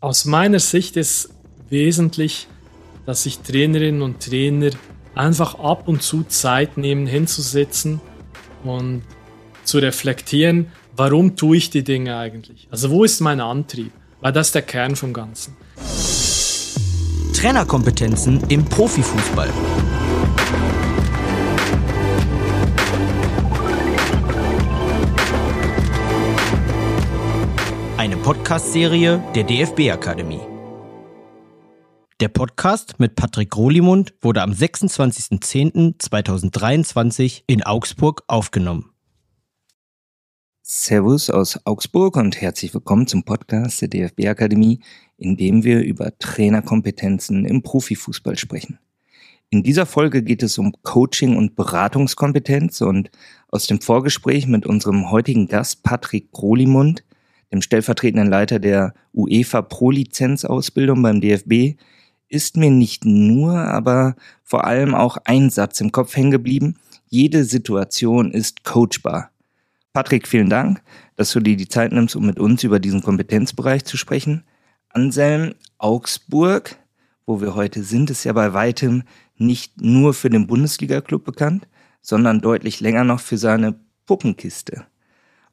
[0.00, 1.30] Aus meiner Sicht ist
[1.70, 2.46] wesentlich,
[3.04, 4.70] dass sich Trainerinnen und Trainer
[5.16, 8.00] einfach ab und zu Zeit nehmen, hinzusitzen
[8.62, 9.02] und
[9.64, 12.68] zu reflektieren, warum tue ich die Dinge eigentlich?
[12.70, 13.90] Also wo ist mein Antrieb?
[14.20, 15.56] Weil das ist der Kern vom Ganzen.
[17.34, 19.50] Trainerkompetenzen im Profifußball.
[28.08, 30.40] Eine Podcast-Serie der DFB-Akademie.
[32.20, 38.92] Der Podcast mit Patrick Rolimund wurde am 26.10.2023 in Augsburg aufgenommen.
[40.62, 44.80] Servus aus Augsburg und herzlich willkommen zum Podcast der DFB-Akademie,
[45.18, 48.78] in dem wir über Trainerkompetenzen im Profifußball sprechen.
[49.50, 53.10] In dieser Folge geht es um Coaching und Beratungskompetenz und
[53.48, 57.04] aus dem Vorgespräch mit unserem heutigen Gast Patrick Grolimund
[57.52, 61.78] dem stellvertretenden Leiter der UEFA Pro-Lizenz-Ausbildung beim DFB,
[62.28, 66.76] ist mir nicht nur, aber vor allem auch ein Satz im Kopf hängen geblieben.
[67.08, 69.30] Jede Situation ist coachbar.
[69.94, 70.82] Patrick, vielen Dank,
[71.16, 74.44] dass du dir die Zeit nimmst, um mit uns über diesen Kompetenzbereich zu sprechen.
[74.90, 76.76] Anselm, Augsburg,
[77.26, 79.02] wo wir heute sind, ist ja bei weitem
[79.36, 81.66] nicht nur für den Bundesliga-Club bekannt,
[82.00, 83.74] sondern deutlich länger noch für seine
[84.06, 84.86] Puppenkiste.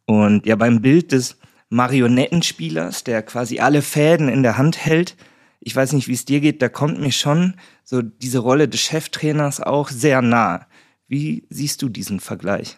[0.06, 1.38] Und ja, beim Bild des
[1.70, 5.16] Marionettenspielers, der quasi alle Fäden in der Hand hält.
[5.60, 8.82] Ich weiß nicht, wie es dir geht, da kommt mir schon so diese Rolle des
[8.82, 10.68] Cheftrainers auch sehr nah.
[11.08, 12.78] Wie siehst du diesen Vergleich?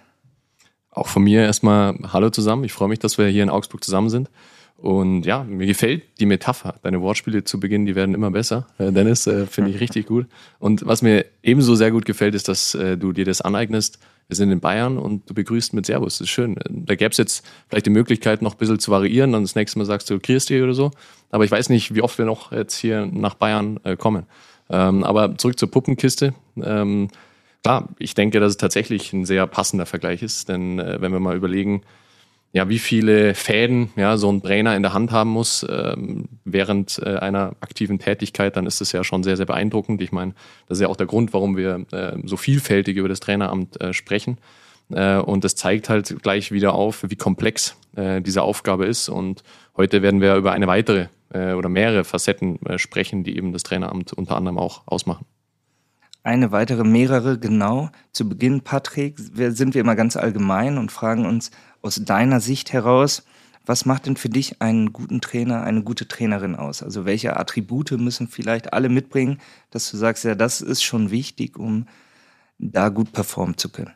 [0.91, 2.63] Auch von mir erstmal Hallo zusammen.
[2.63, 4.29] Ich freue mich, dass wir hier in Augsburg zusammen sind.
[4.77, 6.75] Und ja, mir gefällt die Metapher.
[6.83, 8.67] Deine Wortspiele zu Beginn, die werden immer besser.
[8.77, 10.27] Äh, Dennis, äh, finde ich richtig gut.
[10.59, 13.99] Und was mir ebenso sehr gut gefällt, ist, dass äh, du dir das aneignest.
[14.27, 16.17] Wir sind in Bayern und du begrüßt mit Servus.
[16.17, 16.57] Das ist schön.
[16.69, 19.31] Da gäbe es jetzt vielleicht die Möglichkeit, noch ein bisschen zu variieren.
[19.31, 20.91] Dann das nächste Mal sagst du Christi oder so.
[21.31, 24.25] Aber ich weiß nicht, wie oft wir noch jetzt hier nach Bayern äh, kommen.
[24.69, 26.33] Ähm, aber zurück zur Puppenkiste.
[26.61, 27.07] Ähm,
[27.63, 30.49] klar, ich denke, dass es tatsächlich ein sehr passender Vergleich ist.
[30.49, 31.83] Denn äh, wenn wir mal überlegen,
[32.53, 36.99] ja, wie viele Fäden ja, so ein Trainer in der Hand haben muss ähm, während
[37.03, 40.01] äh, einer aktiven Tätigkeit, dann ist das ja schon sehr, sehr beeindruckend.
[40.01, 40.33] Ich meine,
[40.67, 43.93] das ist ja auch der Grund, warum wir äh, so vielfältig über das Traineramt äh,
[43.93, 44.37] sprechen.
[44.89, 49.09] Äh, und das zeigt halt gleich wieder auf, wie komplex äh, diese Aufgabe ist.
[49.09, 49.43] Und
[49.75, 54.13] heute werden wir über eine weitere äh, oder mehrere Facetten sprechen, die eben das Traineramt
[54.13, 55.25] unter anderem auch ausmachen
[56.23, 57.89] eine weitere, mehrere, genau.
[58.11, 61.51] Zu Beginn, Patrick, sind wir immer ganz allgemein und fragen uns
[61.87, 63.23] aus deiner Sicht heraus,
[63.65, 66.83] was macht denn für dich einen guten Trainer, eine gute Trainerin aus?
[66.83, 69.39] Also welche Attribute müssen vielleicht alle mitbringen,
[69.71, 71.87] dass du sagst, ja, das ist schon wichtig, um
[72.59, 73.93] da gut performen zu können?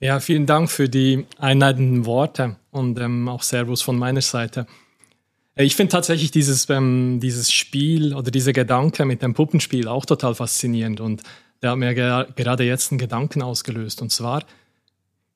[0.00, 4.66] Ja, vielen Dank für die einleitenden Worte und ähm, auch Servus von meiner Seite.
[5.54, 10.06] Äh, ich finde tatsächlich dieses, ähm, dieses Spiel oder dieser Gedanke mit dem Puppenspiel auch
[10.06, 11.22] total faszinierend und
[11.60, 14.00] der hat mir gerade jetzt einen Gedanken ausgelöst.
[14.00, 14.44] Und zwar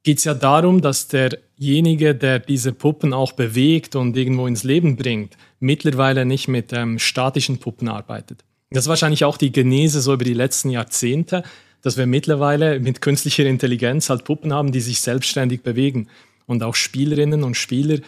[0.03, 4.97] geht es ja darum, dass derjenige, der diese Puppen auch bewegt und irgendwo ins Leben
[4.97, 8.45] bringt, mittlerweile nicht mit ähm, statischen Puppen arbeitet.
[8.71, 11.43] Das ist wahrscheinlich auch die Genese so über die letzten Jahrzehnte,
[11.83, 16.09] dass wir mittlerweile mit künstlicher Intelligenz halt Puppen haben, die sich selbstständig bewegen.
[16.47, 17.99] Und auch Spielerinnen und Spieler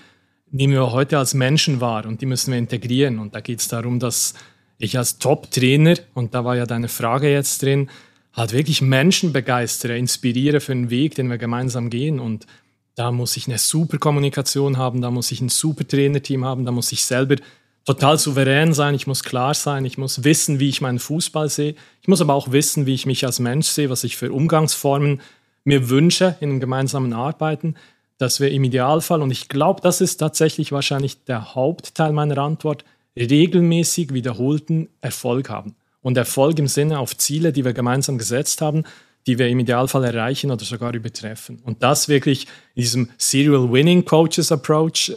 [0.51, 3.19] nehmen wir heute als Menschen wahr und die müssen wir integrieren.
[3.19, 4.35] Und da geht es darum, dass
[4.79, 7.91] ich als Top-Trainer, und da war ja deine Frage jetzt drin,
[8.35, 12.21] halt wirklich Menschen begeistere, inspiriere für den Weg, den wir gemeinsam gehen.
[12.21, 12.47] Und
[12.95, 16.73] da muss ich eine super Kommunikation haben, da muss ich ein super Trainerteam haben, da
[16.73, 17.37] muss ich selber
[17.85, 21.75] total souverän sein, ich muss klar sein, ich muss wissen, wie ich meinen Fußball sehe.
[22.03, 25.21] Ich muss aber auch wissen, wie ich mich als Mensch sehe, was ich für Umgangsformen
[25.65, 27.75] mir wünsche in einem gemeinsamen Arbeiten
[28.19, 32.85] dass wir im Idealfall, und ich glaube, das ist tatsächlich wahrscheinlich der Hauptteil meiner Antwort,
[33.17, 35.75] regelmäßig wiederholten Erfolg haben.
[36.05, 38.85] Und Erfolg im Sinne auf Ziele, die wir gemeinsam gesetzt haben,
[39.27, 41.61] die wir im Idealfall erreichen oder sogar übertreffen.
[41.65, 45.17] Und das wirklich in diesem Serial Winning Coaches Approach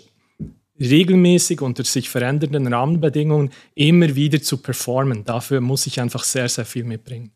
[0.79, 5.25] regelmäßig unter sich verändernden Rahmenbedingungen immer wieder zu performen.
[5.25, 7.31] Dafür muss ich einfach sehr, sehr viel mitbringen.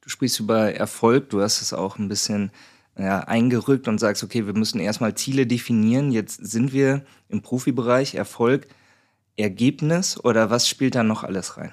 [0.00, 2.50] Du sprichst über Erfolg, du hast es auch ein bisschen
[2.98, 6.10] ja, eingerückt und sagst, okay, wir müssen erstmal Ziele definieren.
[6.10, 8.66] Jetzt sind wir im Profibereich, Erfolg,
[9.36, 11.72] Ergebnis oder was spielt da noch alles rein?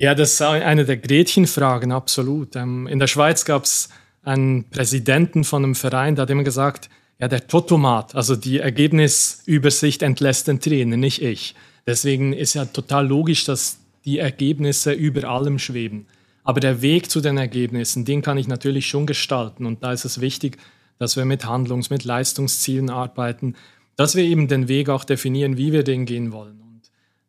[0.00, 2.54] Ja, das ist eine der Gretchenfragen, absolut.
[2.54, 3.88] Ähm, in der Schweiz gab es
[4.22, 10.02] einen Präsidenten von einem Verein, der hat immer gesagt, ja, der Totomat, also die Ergebnisübersicht
[10.02, 11.56] entlässt den Trainer, nicht ich.
[11.84, 16.06] Deswegen ist ja total logisch, dass die Ergebnisse über allem schweben.
[16.44, 19.66] Aber der Weg zu den Ergebnissen, den kann ich natürlich schon gestalten.
[19.66, 20.58] Und da ist es wichtig,
[20.98, 23.56] dass wir mit Handlungs-, mit Leistungszielen arbeiten,
[23.96, 26.67] dass wir eben den Weg auch definieren, wie wir den gehen wollen.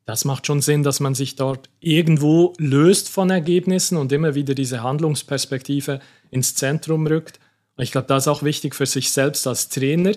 [0.10, 4.56] Das macht schon Sinn, dass man sich dort irgendwo löst von Ergebnissen und immer wieder
[4.56, 6.00] diese Handlungsperspektive
[6.32, 7.40] ins Zentrum rückt.
[7.76, 10.14] Und ich glaube, das ist auch wichtig für sich selbst als Trainer,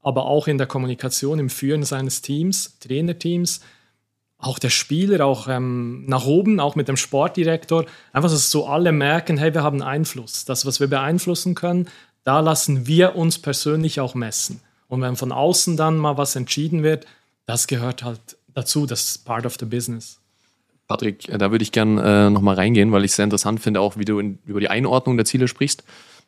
[0.00, 3.62] aber auch in der Kommunikation, im Führen seines Teams, Trainerteams,
[4.38, 7.86] auch der Spieler, auch ähm, nach oben, auch mit dem Sportdirektor.
[8.12, 10.44] Einfach, dass so alle merken, hey, wir haben Einfluss.
[10.44, 11.88] Das, was wir beeinflussen können,
[12.22, 14.60] da lassen wir uns persönlich auch messen.
[14.86, 17.06] Und wenn von außen dann mal was entschieden wird,
[17.44, 20.18] das gehört halt dazu, das ist part of the business.
[20.88, 23.96] Patrick, da würde ich gerne äh, nochmal reingehen, weil ich es sehr interessant finde, auch
[23.96, 25.84] wie du in, über die Einordnung der Ziele sprichst.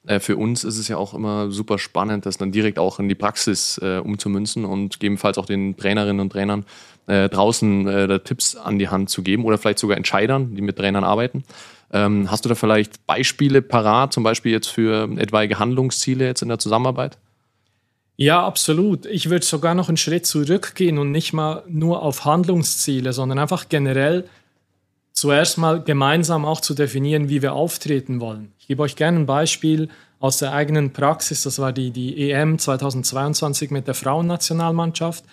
[0.07, 3.09] Äh, für uns ist es ja auch immer super spannend, das dann direkt auch in
[3.09, 6.65] die Praxis äh, umzumünzen und gegebenenfalls auch den Trainerinnen und Trainern
[7.07, 10.77] äh, draußen äh, Tipps an die Hand zu geben oder vielleicht sogar Entscheidern, die mit
[10.77, 11.45] Trainern arbeiten.
[11.93, 16.49] Ähm, hast du da vielleicht Beispiele parat, zum Beispiel jetzt für etwaige Handlungsziele jetzt in
[16.49, 17.19] der Zusammenarbeit?
[18.17, 19.07] Ja, absolut.
[19.07, 23.69] Ich würde sogar noch einen Schritt zurückgehen und nicht mal nur auf Handlungsziele, sondern einfach
[23.69, 24.29] generell
[25.13, 28.53] zuerst mal gemeinsam auch zu definieren, wie wir auftreten wollen.
[28.59, 29.89] Ich gebe euch gerne ein Beispiel
[30.21, 31.43] aus der eigenen Praxis.
[31.43, 35.25] Das war die, die EM 2022 mit der Frauennationalmannschaft,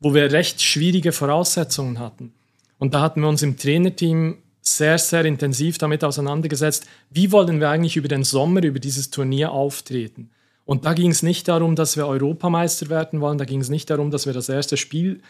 [0.00, 2.32] wo wir recht schwierige Voraussetzungen hatten.
[2.78, 7.70] Und da hatten wir uns im Trainerteam sehr, sehr intensiv damit auseinandergesetzt, wie wollen wir
[7.70, 10.30] eigentlich über den Sommer, über dieses Turnier auftreten.
[10.66, 13.88] Und da ging es nicht darum, dass wir Europameister werden wollen, da ging es nicht
[13.88, 15.22] darum, dass wir das erste Spiel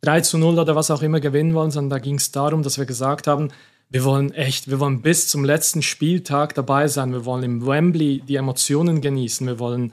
[0.00, 2.78] 3 zu 0 oder was auch immer gewinnen wollen, sondern da ging es darum, dass
[2.78, 3.48] wir gesagt haben,
[3.90, 8.22] wir wollen echt, wir wollen bis zum letzten Spieltag dabei sein, wir wollen im Wembley
[8.26, 9.92] die Emotionen genießen, wir wollen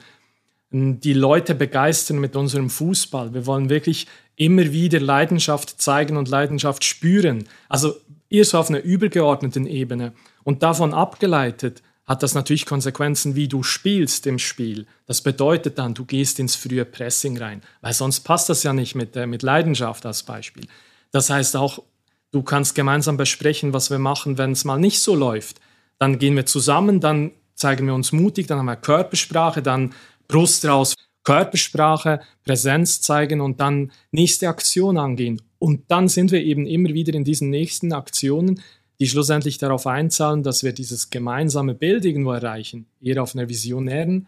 [0.70, 6.30] hm, die Leute begeistern mit unserem Fußball, wir wollen wirklich immer wieder Leidenschaft zeigen und
[6.30, 7.48] Leidenschaft spüren.
[7.70, 7.96] Also
[8.30, 10.14] eher so auf einer übergeordneten Ebene.
[10.44, 14.86] Und davon abgeleitet hat das natürlich Konsequenzen, wie du spielst im Spiel.
[15.06, 18.96] Das bedeutet dann, du gehst ins frühe Pressing rein, weil sonst passt das ja nicht
[18.96, 20.68] mit, äh, mit Leidenschaft als Beispiel.
[21.12, 21.84] Das heißt auch,
[22.32, 25.60] du kannst gemeinsam besprechen, was wir machen, wenn es mal nicht so läuft.
[26.00, 29.94] Dann gehen wir zusammen, dann zeigen wir uns mutig, dann haben wir Körpersprache, dann
[30.28, 35.42] Brust raus, Körpersprache, Präsenz zeigen und dann nächste Aktion angehen.
[35.60, 38.62] Und dann sind wir eben immer wieder in diesen nächsten Aktionen,
[39.02, 44.28] die schlussendlich darauf einzahlen, dass wir dieses gemeinsame Bild irgendwo erreichen, eher auf einer visionären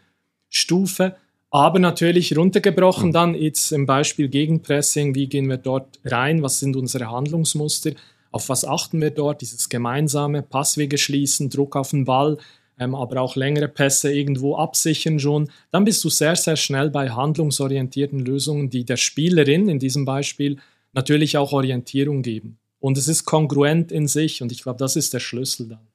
[0.49, 1.15] Stufe,
[1.51, 3.13] aber natürlich runtergebrochen mhm.
[3.13, 7.91] dann jetzt im Beispiel Gegenpressing, wie gehen wir dort rein, was sind unsere Handlungsmuster,
[8.31, 12.39] auf was achten wir dort, dieses gemeinsame Passwege schließen, Druck auf den Ball,
[12.79, 17.11] ähm, aber auch längere Pässe irgendwo absichern schon, dann bist du sehr, sehr schnell bei
[17.11, 20.57] handlungsorientierten Lösungen, die der Spielerin in diesem Beispiel
[20.93, 22.57] natürlich auch Orientierung geben.
[22.83, 25.87] Und es ist kongruent in sich und ich glaube, das ist der Schlüssel dann.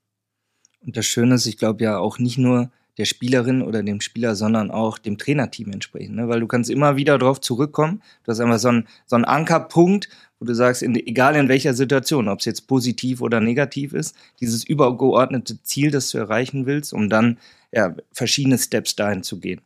[0.81, 4.35] Und das Schöne ist, ich glaube ja auch nicht nur der Spielerin oder dem Spieler,
[4.35, 6.17] sondern auch dem Trainerteam entsprechend.
[6.17, 6.29] Ne?
[6.31, 8.01] Weil du kannst immer wieder darauf zurückkommen.
[8.25, 10.09] Du hast einfach so einen, so einen Ankerpunkt,
[10.41, 14.17] wo du sagst, in, egal in welcher Situation, ob es jetzt positiv oder negativ ist,
[14.41, 17.39] dieses übergeordnete Ziel, das du erreichen willst, um dann
[17.71, 19.61] ja, verschiedene Steps dahin zu gehen.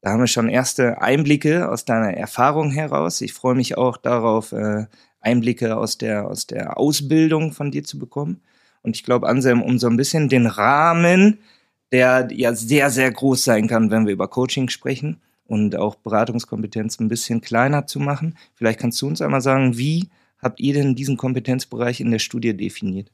[0.00, 3.20] Da haben wir schon erste Einblicke aus deiner Erfahrung heraus.
[3.20, 4.86] Ich freue mich auch darauf, äh,
[5.24, 8.40] Einblicke aus der, aus der Ausbildung von dir zu bekommen.
[8.82, 11.38] Und ich glaube, Anselm, um so ein bisschen den Rahmen,
[11.92, 16.98] der ja sehr, sehr groß sein kann, wenn wir über Coaching sprechen und auch Beratungskompetenz
[17.00, 18.36] ein bisschen kleiner zu machen.
[18.54, 22.56] Vielleicht kannst du uns einmal sagen, wie habt ihr denn diesen Kompetenzbereich in der Studie
[22.56, 23.10] definiert?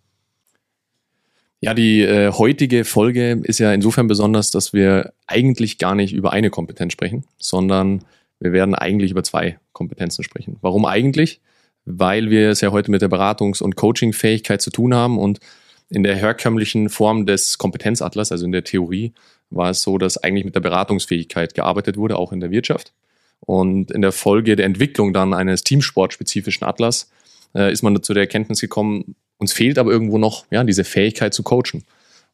[1.60, 6.32] Ja, die äh, heutige Folge ist ja insofern besonders, dass wir eigentlich gar nicht über
[6.32, 8.02] eine Kompetenz sprechen, sondern
[8.38, 10.56] wir werden eigentlich über zwei Kompetenzen sprechen.
[10.62, 11.42] Warum eigentlich?
[11.84, 15.40] Weil wir es ja heute mit der Beratungs- und Coaching-Fähigkeit zu tun haben und
[15.88, 19.12] in der herkömmlichen Form des Kompetenzatlas, also in der Theorie,
[19.50, 22.92] war es so, dass eigentlich mit der Beratungsfähigkeit gearbeitet wurde, auch in der Wirtschaft.
[23.40, 27.10] Und in der Folge der Entwicklung dann eines teamsportspezifischen Atlas
[27.54, 31.34] äh, ist man zu der Erkenntnis gekommen, uns fehlt aber irgendwo noch ja, diese Fähigkeit
[31.34, 31.84] zu coachen.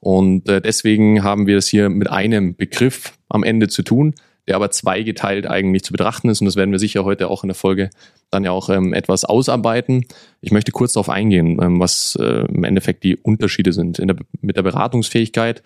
[0.00, 4.14] Und äh, deswegen haben wir es hier mit einem Begriff am Ende zu tun,
[4.46, 6.40] der aber zweigeteilt eigentlich zu betrachten ist.
[6.40, 7.90] Und das werden wir sicher heute auch in der Folge
[8.30, 10.06] dann ja auch ähm, etwas ausarbeiten.
[10.40, 13.98] Ich möchte kurz darauf eingehen, ähm, was äh, im Endeffekt die Unterschiede sind.
[13.98, 15.62] Der, mit der Beratungsfähigkeit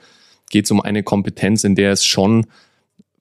[0.50, 2.46] geht es um eine Kompetenz, in der es schon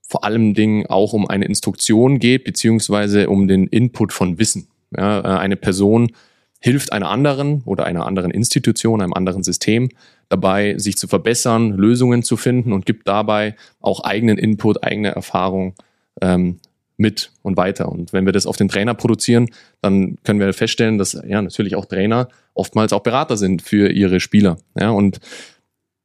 [0.08, 4.68] vor allem Dingen auch um eine Instruktion geht, beziehungsweise um den Input von Wissen.
[4.96, 6.12] Ja, äh, eine Person
[6.60, 9.90] hilft einer anderen oder einer anderen Institution, einem anderen System
[10.30, 15.74] dabei, sich zu verbessern, Lösungen zu finden und gibt dabei auch eigenen Input, eigene Erfahrung
[16.22, 16.60] ähm,
[16.98, 17.90] mit und weiter.
[17.90, 19.50] Und wenn wir das auf den Trainer produzieren,
[19.82, 24.20] dann können wir feststellen, dass ja natürlich auch Trainer oftmals auch Berater sind für ihre
[24.20, 24.58] Spieler.
[24.80, 25.20] Ja, und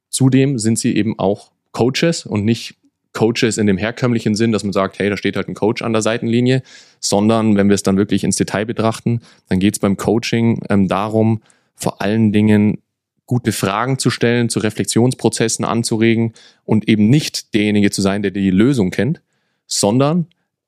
[0.09, 2.77] zudem sind sie eben auch Coaches und nicht
[3.13, 5.93] Coaches in dem herkömmlichen Sinn, dass man sagt, hey, da steht halt ein Coach an
[5.93, 6.63] der Seitenlinie,
[7.01, 10.89] sondern wenn wir es dann wirklich ins Detail betrachten, dann geht es beim Coaching ähm,
[10.89, 11.41] darum,
[11.75, 12.79] vor allen Dingen
[13.27, 18.51] gute Fragen zu stellen, zu Reflexionsprozessen anzuregen und eben nicht derjenige zu sein, der die
[18.51, 19.23] Lösung kennt,
[19.67, 20.27] sondern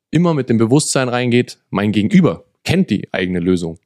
[0.09, 3.79] immer mit dem Bewusstsein reingeht, mein Gegenüber kennt die eigene Lösung.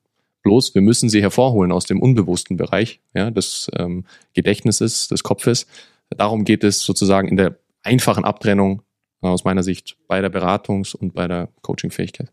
[0.43, 5.67] Bloß wir müssen sie hervorholen aus dem unbewussten Bereich ja, des ähm, Gedächtnisses, des Kopfes.
[6.09, 8.81] Darum geht es sozusagen in der einfachen Abtrennung
[9.21, 12.31] aus meiner Sicht bei der Beratungs- und bei der Coachingfähigkeit.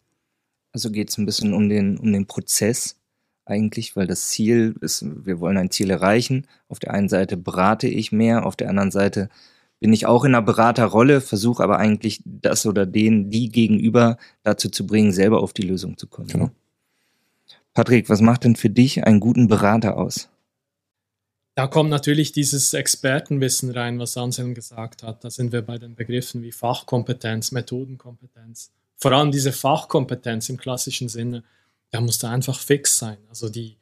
[0.72, 2.97] Also geht es ein bisschen um den, um den Prozess
[3.48, 6.46] eigentlich, weil das Ziel ist, wir wollen ein Ziel erreichen.
[6.68, 9.28] Auf der einen Seite berate ich mehr, auf der anderen Seite
[9.80, 14.68] bin ich auch in einer Beraterrolle, versuche aber eigentlich das oder den, die gegenüber dazu
[14.68, 16.28] zu bringen, selber auf die Lösung zu kommen.
[16.28, 16.50] Genau.
[17.74, 20.28] Patrick, was macht denn für dich einen guten Berater aus?
[21.54, 25.24] Da kommt natürlich dieses Expertenwissen rein, was Anselm gesagt hat.
[25.24, 28.70] Da sind wir bei den Begriffen wie Fachkompetenz, Methodenkompetenz.
[28.96, 31.44] Vor allem diese Fachkompetenz im klassischen Sinne,
[31.90, 33.18] da muss da einfach fix sein.
[33.28, 33.76] Also die,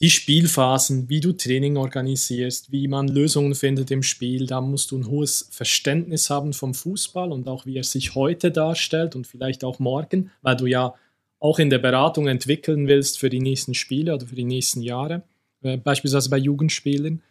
[0.00, 4.98] die Spielphasen, wie du Training organisierst, wie man Lösungen findet im Spiel, da musst du
[4.98, 9.62] ein hohes Verständnis haben vom Fußball und auch wie er sich heute darstellt und vielleicht
[9.62, 10.94] auch morgen, weil du ja
[11.38, 15.22] auch in der Beratung entwickeln willst für die nächsten Spiele oder für die nächsten Jahre,
[15.62, 17.22] äh, beispielsweise bei Jugendspielen.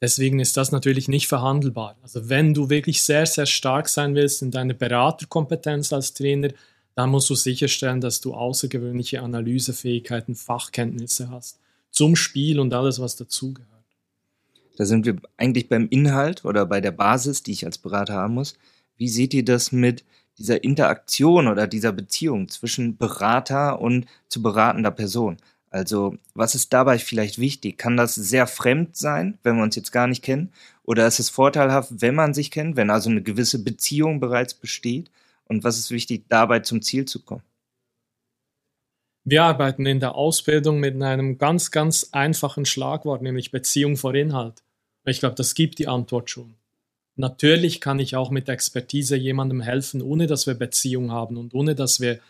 [0.00, 1.96] Deswegen ist das natürlich nicht verhandelbar.
[2.02, 6.50] Also wenn du wirklich sehr, sehr stark sein willst in deiner Beraterkompetenz als Trainer,
[6.96, 11.60] dann musst du sicherstellen, dass du außergewöhnliche Analysefähigkeiten, Fachkenntnisse hast
[11.90, 13.70] zum Spiel und alles, was dazugehört.
[14.76, 18.34] Da sind wir eigentlich beim Inhalt oder bei der Basis, die ich als Berater haben
[18.34, 18.54] muss.
[18.96, 20.04] Wie seht ihr das mit
[20.38, 25.36] dieser Interaktion oder dieser Beziehung zwischen Berater und zu beratender Person?
[25.70, 27.76] Also, was ist dabei vielleicht wichtig?
[27.76, 30.50] Kann das sehr fremd sein, wenn wir uns jetzt gar nicht kennen?
[30.84, 35.10] Oder ist es vorteilhaft, wenn man sich kennt, wenn also eine gewisse Beziehung bereits besteht?
[35.48, 37.42] Und was ist wichtig, dabei zum Ziel zu kommen?
[39.24, 44.62] Wir arbeiten in der Ausbildung mit einem ganz, ganz einfachen Schlagwort, nämlich Beziehung vor Inhalt.
[45.04, 46.54] Ich glaube, das gibt die Antwort schon.
[47.16, 51.74] Natürlich kann ich auch mit Expertise jemandem helfen, ohne dass wir Beziehung haben und ohne
[51.74, 52.20] dass wir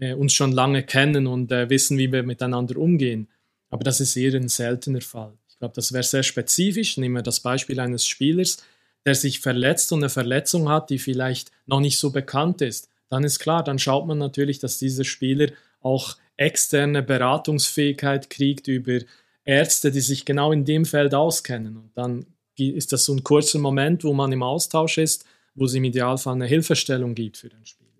[0.00, 3.28] äh, uns schon lange kennen und äh, wissen, wie wir miteinander umgehen.
[3.68, 5.34] Aber das ist eher ein seltener Fall.
[5.48, 6.96] Ich glaube, das wäre sehr spezifisch.
[6.96, 8.64] Nehmen wir das Beispiel eines Spielers,
[9.06, 12.88] der sich verletzt und eine Verletzung hat, die vielleicht noch nicht so bekannt ist.
[13.08, 15.48] Dann ist klar, dann schaut man natürlich, dass dieser Spieler
[15.80, 19.00] auch externe Beratungsfähigkeit kriegt über
[19.44, 21.76] Ärzte, die sich genau in dem Feld auskennen.
[21.76, 25.74] Und dann ist das so ein kurzer Moment, wo man im Austausch ist, wo es
[25.74, 27.90] im Idealfall eine Hilfestellung gibt für den Spieler.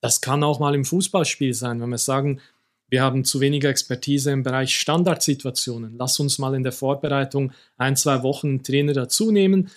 [0.00, 2.40] Das kann auch mal im Fußballspiel sein, wenn wir sagen,
[2.88, 5.94] wir haben zu wenig Expertise im Bereich Standardsituationen.
[5.96, 9.70] Lass uns mal in der Vorbereitung ein, zwei Wochen einen Trainer dazu nehmen,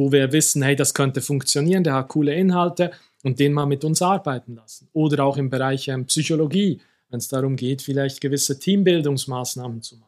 [0.00, 2.90] wo wir wissen, hey, das könnte funktionieren, der hat coole Inhalte
[3.22, 4.88] und den mal mit uns arbeiten lassen.
[4.92, 6.80] Oder auch im Bereich ähm, Psychologie
[7.10, 10.06] wenn es darum geht, vielleicht gewisse Teambildungsmaßnahmen zu machen.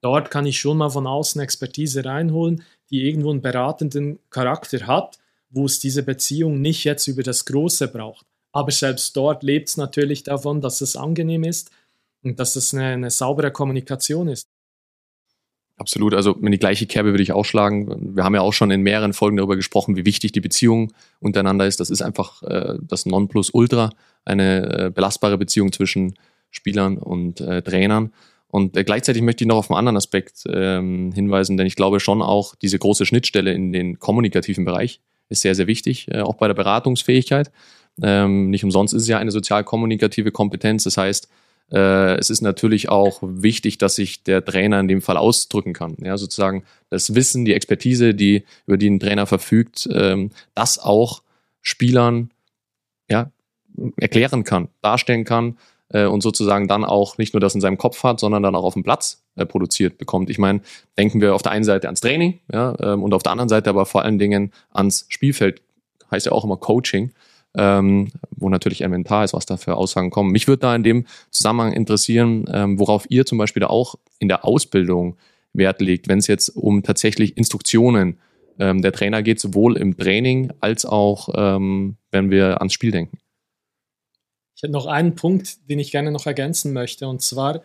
[0.00, 5.18] Dort kann ich schon mal von außen Expertise reinholen, die irgendwo einen beratenden Charakter hat,
[5.50, 8.26] wo es diese Beziehung nicht jetzt über das Große braucht.
[8.52, 11.70] Aber selbst dort lebt es natürlich davon, dass es angenehm ist
[12.22, 14.48] und dass es eine, eine saubere Kommunikation ist.
[15.80, 16.12] Absolut.
[16.12, 18.14] Also in die gleiche Kerbe würde ich auch schlagen.
[18.14, 21.66] Wir haben ja auch schon in mehreren Folgen darüber gesprochen, wie wichtig die Beziehung untereinander
[21.66, 21.80] ist.
[21.80, 23.88] Das ist einfach äh, das Nonplusultra,
[24.26, 26.18] eine äh, belastbare Beziehung zwischen
[26.50, 28.12] Spielern und äh, Trainern.
[28.48, 31.98] Und äh, gleichzeitig möchte ich noch auf einen anderen Aspekt ähm, hinweisen, denn ich glaube
[31.98, 36.34] schon auch, diese große Schnittstelle in den kommunikativen Bereich ist sehr, sehr wichtig, äh, auch
[36.34, 37.50] bei der Beratungsfähigkeit.
[38.02, 40.84] Ähm, nicht umsonst ist es ja eine sozial-kommunikative Kompetenz.
[40.84, 41.30] Das heißt,
[41.72, 45.96] äh, es ist natürlich auch wichtig, dass sich der Trainer in dem Fall ausdrücken kann.
[46.02, 51.22] Ja, sozusagen das Wissen, die Expertise, die über die ein Trainer verfügt, ähm, das auch
[51.62, 52.30] Spielern
[53.08, 53.30] ja,
[53.96, 55.58] erklären kann, darstellen kann
[55.90, 58.64] äh, und sozusagen dann auch nicht nur das in seinem Kopf hat, sondern dann auch
[58.64, 60.30] auf dem Platz äh, produziert bekommt.
[60.30, 60.60] Ich meine,
[60.98, 63.70] denken wir auf der einen Seite ans Training ja, ähm, und auf der anderen Seite
[63.70, 65.62] aber vor allen Dingen ans Spielfeld,
[66.10, 67.12] heißt ja auch immer Coaching
[67.56, 70.30] ähm, wo natürlich elementar ist, was da für Aussagen kommen.
[70.30, 74.28] Mich würde da in dem Zusammenhang interessieren, ähm, worauf ihr zum Beispiel da auch in
[74.28, 75.16] der Ausbildung
[75.52, 78.18] Wert legt, wenn es jetzt um tatsächlich Instruktionen
[78.58, 83.18] ähm, der Trainer geht, sowohl im Training als auch, ähm, wenn wir ans Spiel denken.
[84.54, 87.62] Ich hätte noch einen Punkt, den ich gerne noch ergänzen möchte, und zwar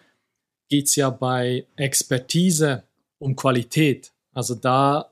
[0.69, 2.83] geht es ja bei Expertise
[3.19, 4.13] um Qualität.
[4.33, 5.11] Also da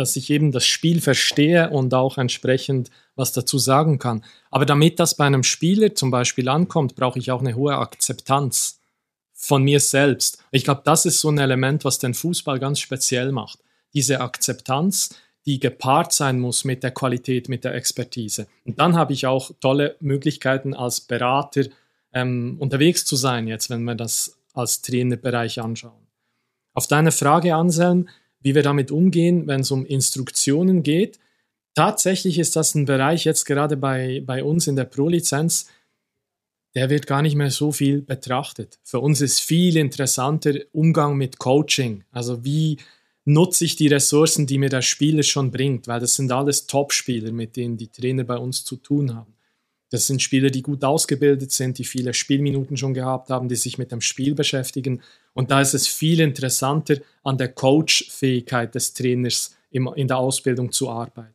[0.00, 4.24] dass ich eben das Spiel verstehe und auch entsprechend was dazu sagen kann.
[4.50, 8.80] Aber damit das bei einem Spieler zum Beispiel ankommt, brauche ich auch eine hohe Akzeptanz
[9.34, 10.42] von mir selbst.
[10.50, 13.60] Ich glaube, das ist so ein Element, was den Fußball ganz speziell macht.
[13.94, 15.14] Diese Akzeptanz,
[15.46, 18.46] die gepaart sein muss mit der Qualität, mit der Expertise.
[18.64, 21.64] Und dann habe ich auch tolle Möglichkeiten als Berater
[22.12, 26.06] ähm, unterwegs zu sein, jetzt wenn wir das als Trainerbereich anschauen.
[26.74, 28.08] Auf deine Frage, Anselm,
[28.40, 31.18] wie wir damit umgehen, wenn es um Instruktionen geht.
[31.74, 35.66] Tatsächlich ist das ein Bereich jetzt gerade bei, bei uns in der Pro-Lizenz,
[36.74, 38.78] der wird gar nicht mehr so viel betrachtet.
[38.82, 42.04] Für uns ist viel interessanter Umgang mit Coaching.
[42.10, 42.78] Also wie
[43.24, 47.32] nutze ich die Ressourcen, die mir der Spieler schon bringt, weil das sind alles Top-Spieler,
[47.32, 49.34] mit denen die Trainer bei uns zu tun haben.
[49.90, 53.76] Das sind Spieler, die gut ausgebildet sind, die viele Spielminuten schon gehabt haben, die sich
[53.76, 55.02] mit dem Spiel beschäftigen.
[55.34, 60.90] Und da ist es viel interessanter, an der Coach-Fähigkeit des Trainers in der Ausbildung zu
[60.90, 61.34] arbeiten.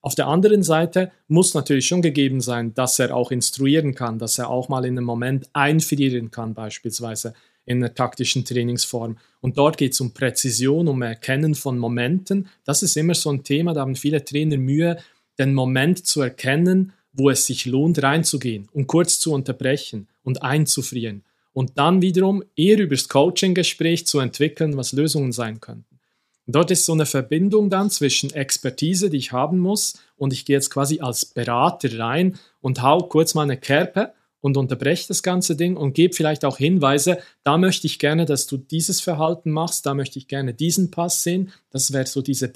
[0.00, 4.38] Auf der anderen Seite muss natürlich schon gegeben sein, dass er auch instruieren kann, dass
[4.38, 9.18] er auch mal in einem Moment einfrieren kann, beispielsweise in einer taktischen Trainingsform.
[9.40, 12.48] Und dort geht es um Präzision, um Erkennen von Momenten.
[12.64, 14.98] Das ist immer so ein Thema, da haben viele Trainer Mühe,
[15.38, 21.24] den Moment zu erkennen, wo es sich lohnt, reinzugehen und kurz zu unterbrechen und einzufrieren.
[21.52, 25.98] Und dann wiederum eher über das Coaching-Gespräch zu entwickeln, was Lösungen sein könnten.
[26.46, 30.56] Dort ist so eine Verbindung dann zwischen Expertise, die ich haben muss, und ich gehe
[30.56, 35.56] jetzt quasi als Berater rein und hau kurz mal eine Kerpe und unterbreche das ganze
[35.56, 39.84] Ding und gebe vielleicht auch Hinweise, da möchte ich gerne, dass du dieses Verhalten machst,
[39.84, 41.52] da möchte ich gerne diesen Pass sehen.
[41.70, 42.48] Das wäre so diese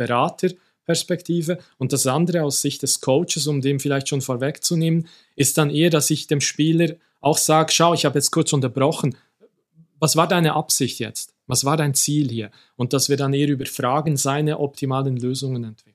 [0.82, 1.58] Beraterperspektive.
[1.78, 5.90] Und das andere aus Sicht des Coaches, um dem vielleicht schon vorwegzunehmen, ist dann eher,
[5.90, 9.16] dass ich dem Spieler auch sage, schau, ich habe jetzt kurz unterbrochen.
[9.98, 11.34] Was war deine Absicht jetzt?
[11.46, 12.50] Was war dein Ziel hier?
[12.76, 15.92] Und dass wir dann eher über Fragen seine optimalen Lösungen entwickeln.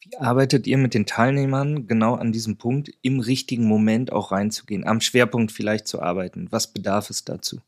[0.00, 4.86] Wie arbeitet ihr mit den Teilnehmern genau an diesem Punkt, im richtigen Moment auch reinzugehen,
[4.86, 6.48] am Schwerpunkt vielleicht zu arbeiten?
[6.50, 7.60] Was bedarf es dazu?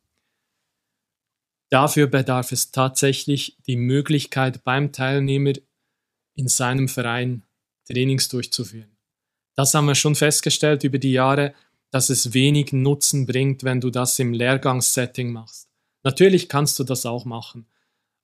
[1.71, 5.55] Dafür bedarf es tatsächlich die Möglichkeit beim Teilnehmer
[6.37, 7.43] in seinem Verein
[7.87, 8.97] Trainings durchzuführen.
[9.55, 11.55] Das haben wir schon festgestellt über die Jahre,
[11.91, 15.69] dass es wenig Nutzen bringt, wenn du das im Lehrgangssetting machst.
[16.03, 17.67] Natürlich kannst du das auch machen,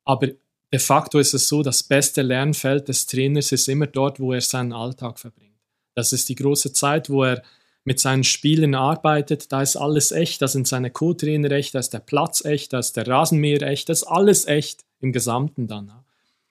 [0.04, 0.28] aber
[0.73, 4.40] de facto ist es so, das beste Lernfeld des Trainers ist immer dort, wo er
[4.40, 5.53] seinen Alltag verbringt.
[5.94, 7.42] Das ist die große Zeit, wo er
[7.85, 9.53] mit seinen Spielern arbeitet.
[9.53, 12.79] Da ist alles echt, da sind seine Co-Trainer echt, da ist der Platz echt, da
[12.79, 15.92] ist der Rasenmäher echt, das ist alles echt im Gesamten dann.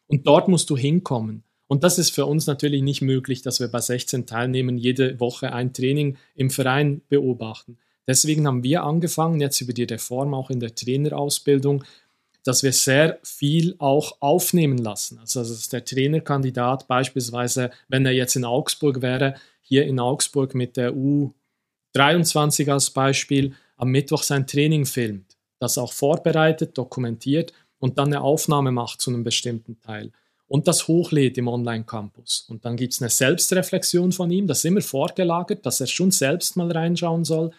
[0.08, 1.43] Und dort musst du hinkommen.
[1.71, 5.53] Und das ist für uns natürlich nicht möglich, dass wir bei 16 Teilnehmern jede Woche
[5.53, 7.77] ein Training im Verein beobachten.
[8.05, 11.86] Deswegen haben wir angefangen, jetzt über die Reform auch in der Trainerausbildung,
[12.43, 15.17] dass wir sehr viel auch aufnehmen lassen.
[15.19, 20.75] Also dass der Trainerkandidat beispielsweise, wenn er jetzt in Augsburg wäre, hier in Augsburg mit
[20.75, 28.07] der U23 als Beispiel, am Mittwoch sein Training filmt, das auch vorbereitet, dokumentiert und dann
[28.07, 30.12] eine Aufnahme macht zu einem bestimmten Teil
[30.51, 32.45] und das hochlädt im Online-Campus.
[32.49, 36.11] Und dann gibt es eine Selbstreflexion von ihm, das ist immer vorgelagert, dass er schon
[36.11, 37.51] selbst mal reinschauen soll.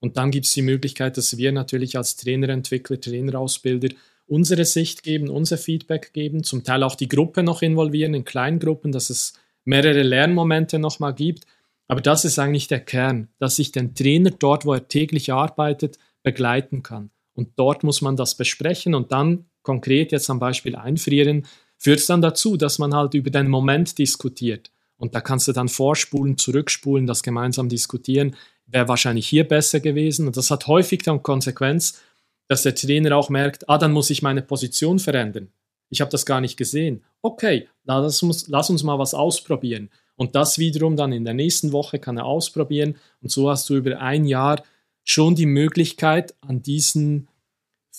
[0.00, 3.90] Und dann gibt es die Möglichkeit, dass wir natürlich als Trainerentwickler, Trainerausbilder
[4.26, 8.92] unsere Sicht geben, unser Feedback geben, zum Teil auch die Gruppe noch involvieren in Kleingruppen,
[8.92, 9.34] dass es
[9.66, 11.44] mehrere Lernmomente nochmal gibt.
[11.86, 15.98] Aber das ist eigentlich der Kern, dass ich den Trainer dort, wo er täglich arbeitet,
[16.22, 17.10] begleiten kann.
[17.34, 21.44] Und dort muss man das besprechen und dann konkret jetzt am Beispiel einfrieren,
[21.78, 24.70] führt es dann dazu, dass man halt über den Moment diskutiert.
[24.96, 28.36] Und da kannst du dann vorspulen, zurückspulen, das gemeinsam diskutieren,
[28.66, 30.26] wäre wahrscheinlich hier besser gewesen.
[30.26, 32.02] Und das hat häufig dann Konsequenz,
[32.48, 35.48] dass der Trainer auch merkt, ah, dann muss ich meine Position verändern.
[35.88, 37.04] Ich habe das gar nicht gesehen.
[37.22, 39.90] Okay, lass uns, lass uns mal was ausprobieren.
[40.16, 42.96] Und das wiederum dann in der nächsten Woche kann er ausprobieren.
[43.22, 44.62] Und so hast du über ein Jahr
[45.04, 47.28] schon die Möglichkeit, an diesen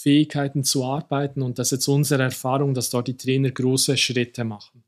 [0.01, 1.41] Fähigkeiten zu arbeiten.
[1.41, 4.83] Und das ist jetzt unsere Erfahrung, dass dort die Trainer große Schritte machen.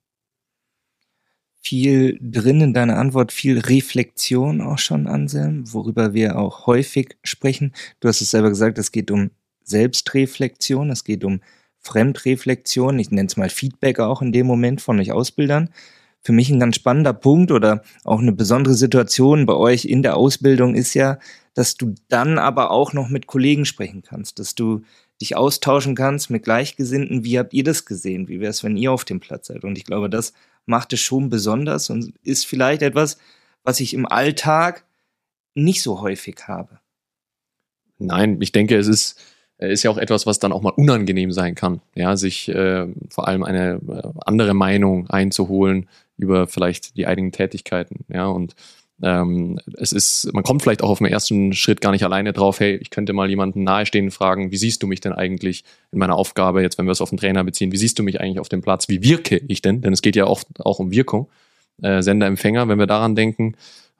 [1.59, 7.73] Viel drin in deiner Antwort, viel Reflexion auch schon, Anselm, worüber wir auch häufig sprechen.
[7.99, 9.31] Du hast es selber gesagt, es geht um
[9.63, 11.41] Selbstreflexion, es geht um
[11.77, 15.69] Fremdreflexion, ich nenne es mal Feedback auch in dem Moment von euch Ausbildern.
[16.23, 20.15] Für mich ein ganz spannender Punkt oder auch eine besondere Situation bei euch in der
[20.15, 21.17] Ausbildung ist ja,
[21.53, 24.83] dass du dann aber auch noch mit Kollegen sprechen kannst, dass du
[25.21, 27.23] dich austauschen kannst mit Gleichgesinnten.
[27.23, 28.27] Wie habt ihr das gesehen?
[28.27, 29.63] Wie wäre es, wenn ihr auf dem Platz seid?
[29.63, 30.33] Und ich glaube, das
[30.65, 33.17] macht es schon besonders und ist vielleicht etwas,
[33.63, 34.85] was ich im Alltag
[35.55, 36.79] nicht so häufig habe.
[37.97, 39.21] Nein, ich denke, es ist
[39.61, 41.81] ist ja auch etwas, was dann auch mal unangenehm sein kann.
[41.95, 48.05] Ja, sich äh, vor allem eine äh, andere Meinung einzuholen über vielleicht die eigenen Tätigkeiten.
[48.09, 48.55] Ja, und
[49.03, 52.59] ähm, es ist, man kommt vielleicht auch auf den ersten Schritt gar nicht alleine drauf,
[52.59, 56.15] hey, ich könnte mal jemanden nahestehen fragen, wie siehst du mich denn eigentlich in meiner
[56.15, 58.49] Aufgabe, jetzt wenn wir es auf den Trainer beziehen, wie siehst du mich eigentlich auf
[58.49, 59.81] dem Platz, wie wirke ich denn?
[59.81, 61.29] Denn es geht ja oft auch um Wirkung.
[61.81, 63.55] Äh, Sender, Empfänger, wenn wir daran denken,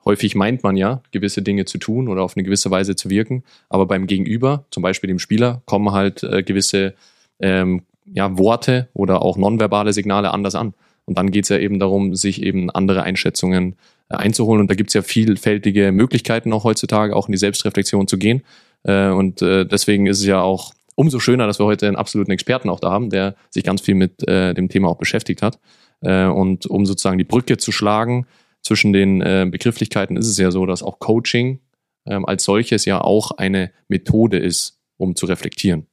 [0.06, 3.44] häufig meint man ja, gewisse Dinge zu tun oder auf eine gewisse Weise zu wirken,
[3.70, 6.94] aber beim Gegenüber, zum Beispiel dem Spieler, kommen halt äh, gewisse
[7.40, 10.74] ähm, ja, Worte oder auch nonverbale Signale anders an.
[11.06, 13.76] Und dann geht es ja eben darum, sich eben andere Einschätzungen äh,
[14.12, 14.62] einzuholen.
[14.62, 18.44] Und da gibt es ja vielfältige Möglichkeiten auch heutzutage, auch in die Selbstreflexion zu gehen.
[18.84, 22.32] Äh, und äh, deswegen ist es ja auch umso schöner, dass wir heute einen absoluten
[22.32, 25.58] Experten auch da haben, der sich ganz viel mit dem Thema auch beschäftigt hat.
[26.02, 28.28] und um sozusagen die Brücke zu schlagen
[28.62, 29.20] zwischen den
[29.50, 31.60] Begrifflichkeiten, ist es ja so, dass auch Coaching
[32.06, 35.88] ähm, als solches ja auch eine Methode ist, um zu reflektieren.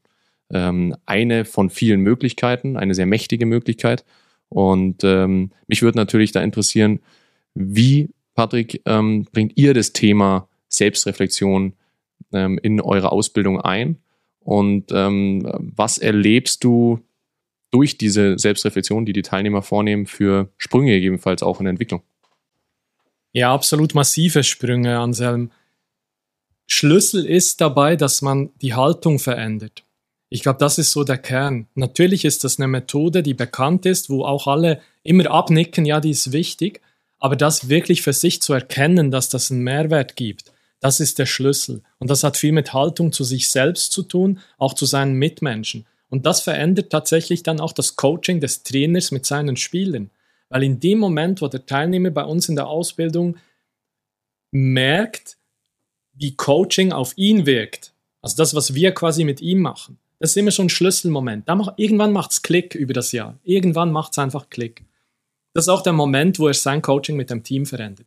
[0.51, 4.05] Ähm, eine von vielen Möglichkeiten, eine sehr mächtige Möglichkeit.
[4.49, 7.01] Und ähm, mich würde natürlich da interessieren,
[7.59, 11.75] wie, Patrick, ähm, bringt ihr das Thema Selbstreflexion
[12.33, 13.99] ähm, in eure Ausbildung ein?
[14.41, 17.01] Und ähm, was erlebst du
[17.71, 22.03] durch diese Selbstreflexion, die die Teilnehmer vornehmen, für Sprünge gegebenenfalls auch in der Entwicklung?
[23.33, 25.51] Ja, absolut massive Sprünge, Anselm.
[26.67, 29.85] Schlüssel ist dabei, dass man die Haltung verändert.
[30.31, 31.67] Ich glaube, das ist so der Kern.
[31.75, 36.11] Natürlich ist das eine Methode, die bekannt ist, wo auch alle immer abnicken, ja, die
[36.11, 36.81] ist wichtig,
[37.19, 41.27] aber das wirklich für sich zu erkennen, dass das einen Mehrwert gibt, das ist der
[41.27, 41.83] Schlüssel.
[41.99, 45.87] Und das hat viel mit Haltung zu sich selbst zu tun, auch zu seinen Mitmenschen.
[46.09, 50.11] Und das verändert tatsächlich dann auch das Coaching des Trainers mit seinen Spielern.
[50.49, 53.37] Weil in dem Moment, wo der Teilnehmer bei uns in der Ausbildung
[54.51, 55.37] merkt,
[56.15, 60.37] wie Coaching auf ihn wirkt, also das, was wir quasi mit ihm machen, das ist
[60.37, 61.47] immer schon ein Schlüsselmoment.
[61.47, 63.39] Mach, irgendwann macht es Klick über das Jahr.
[63.45, 64.85] Irgendwann macht es einfach Klick.
[65.55, 68.07] Das ist auch der Moment, wo er sein Coaching mit dem Team verändert.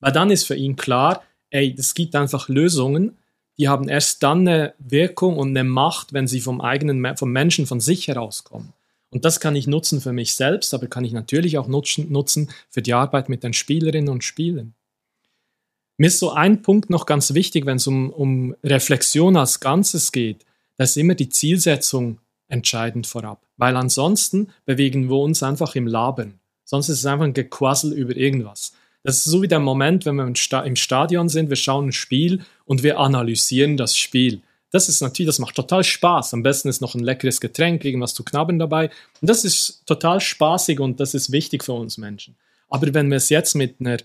[0.00, 3.16] Weil dann ist für ihn klar, ey, es gibt einfach Lösungen,
[3.58, 7.66] die haben erst dann eine Wirkung und eine Macht, wenn sie vom eigenen, vom Menschen
[7.66, 8.72] von sich herauskommen.
[9.10, 12.50] Und das kann ich nutzen für mich selbst, aber kann ich natürlich auch nutzen, nutzen
[12.70, 14.74] für die Arbeit mit den Spielerinnen und Spielern.
[15.98, 20.12] Mir ist so ein Punkt noch ganz wichtig, wenn es um, um Reflexion als Ganzes
[20.12, 23.46] geht da ist immer die Zielsetzung entscheidend vorab.
[23.56, 26.40] Weil ansonsten bewegen wir uns einfach im Labern.
[26.72, 28.72] Sonst ist es einfach ein Gequassel über irgendwas.
[29.02, 32.46] Das ist so wie der Moment, wenn wir im Stadion sind, wir schauen ein Spiel
[32.64, 34.40] und wir analysieren das Spiel.
[34.70, 36.32] Das ist natürlich, das macht total Spaß.
[36.32, 38.88] Am besten ist noch ein leckeres Getränk, irgendwas zu knabbern dabei.
[39.20, 42.36] Und das ist total spaßig und das ist wichtig für uns Menschen.
[42.70, 43.98] Aber wenn wir es jetzt mit einer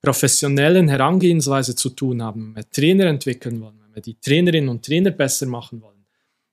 [0.00, 4.86] professionellen Herangehensweise zu tun haben, wenn wir Trainer entwickeln wollen, wenn wir die Trainerinnen und
[4.86, 6.06] Trainer besser machen wollen,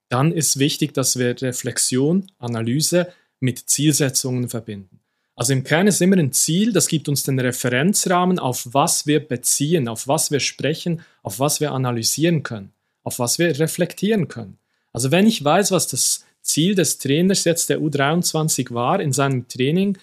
[0.09, 4.99] dann ist wichtig, dass wir Reflexion, Analyse mit Zielsetzungen verbinden.
[5.35, 9.27] Also im Kern ist immer ein Ziel, das gibt uns den Referenzrahmen, auf was wir
[9.27, 12.71] beziehen, auf was wir sprechen, auf was wir analysieren können,
[13.03, 14.57] auf was wir reflektieren können.
[14.91, 19.47] Also wenn ich weiß, was das Ziel des Trainers jetzt der U23 war in seinem
[19.47, 19.97] Training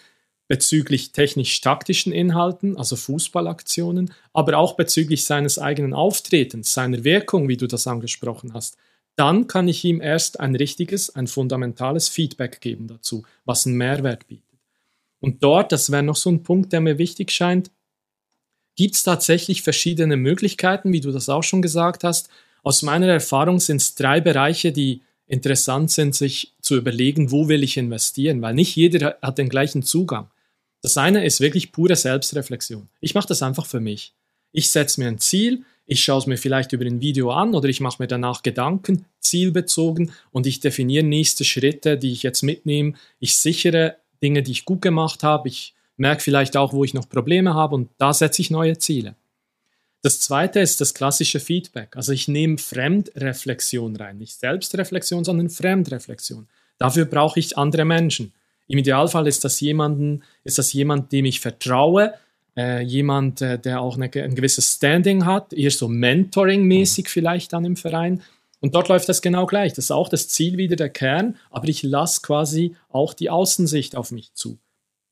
[0.48, 7.68] bezüglich technisch-taktischen Inhalten, also Fußballaktionen, aber auch bezüglich seines eigenen Auftretens, seiner Wirkung, wie du
[7.68, 8.76] das angesprochen hast,
[9.14, 14.26] dann kann ich ihm erst ein richtiges, ein fundamentales Feedback geben dazu, was einen Mehrwert
[14.26, 14.49] bietet.
[15.20, 17.70] Und dort, das wäre noch so ein Punkt, der mir wichtig scheint,
[18.76, 22.30] gibt es tatsächlich verschiedene Möglichkeiten, wie du das auch schon gesagt hast.
[22.62, 27.62] Aus meiner Erfahrung sind es drei Bereiche, die interessant sind, sich zu überlegen, wo will
[27.62, 30.28] ich investieren, weil nicht jeder hat den gleichen Zugang.
[30.82, 32.88] Das eine ist wirklich pure Selbstreflexion.
[33.00, 34.14] Ich mache das einfach für mich.
[34.52, 37.68] Ich setze mir ein Ziel, ich schaue es mir vielleicht über ein Video an oder
[37.68, 42.94] ich mache mir danach Gedanken, zielbezogen und ich definiere nächste Schritte, die ich jetzt mitnehme.
[43.18, 45.48] Ich sichere Dinge, die ich gut gemacht habe.
[45.48, 49.14] Ich merke vielleicht auch, wo ich noch Probleme habe und da setze ich neue Ziele.
[50.02, 51.94] Das zweite ist das klassische Feedback.
[51.94, 54.16] Also ich nehme Fremdreflexion rein.
[54.16, 56.48] Nicht Selbstreflexion, sondern Fremdreflexion.
[56.78, 58.32] Dafür brauche ich andere Menschen.
[58.66, 62.14] Im Idealfall ist das jemanden, ist das jemand, dem ich vertraue,
[62.56, 67.64] äh, jemand, äh, der auch eine, ein gewisses Standing hat, eher so Mentoring-mäßig vielleicht dann
[67.64, 68.22] im Verein.
[68.60, 69.72] Und dort läuft das genau gleich.
[69.72, 73.96] Das ist auch das Ziel wieder der Kern, aber ich lasse quasi auch die Außensicht
[73.96, 74.58] auf mich zu.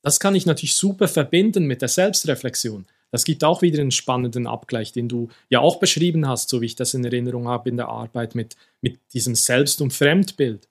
[0.02, 2.86] Das kann ich natürlich super verbinden mit der Selbstreflexion.
[3.10, 6.66] Das gibt auch wieder einen spannenden Abgleich, den du ja auch beschrieben hast, so wie
[6.66, 10.68] ich das in Erinnerung habe in der Arbeit mit, mit diesem Selbst- und Fremdbild.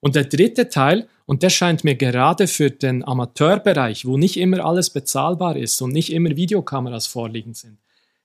[0.00, 4.64] Und der dritte Teil, und der scheint mir gerade für den Amateurbereich, wo nicht immer
[4.64, 7.78] alles bezahlbar ist und nicht immer Videokameras vorliegend sind,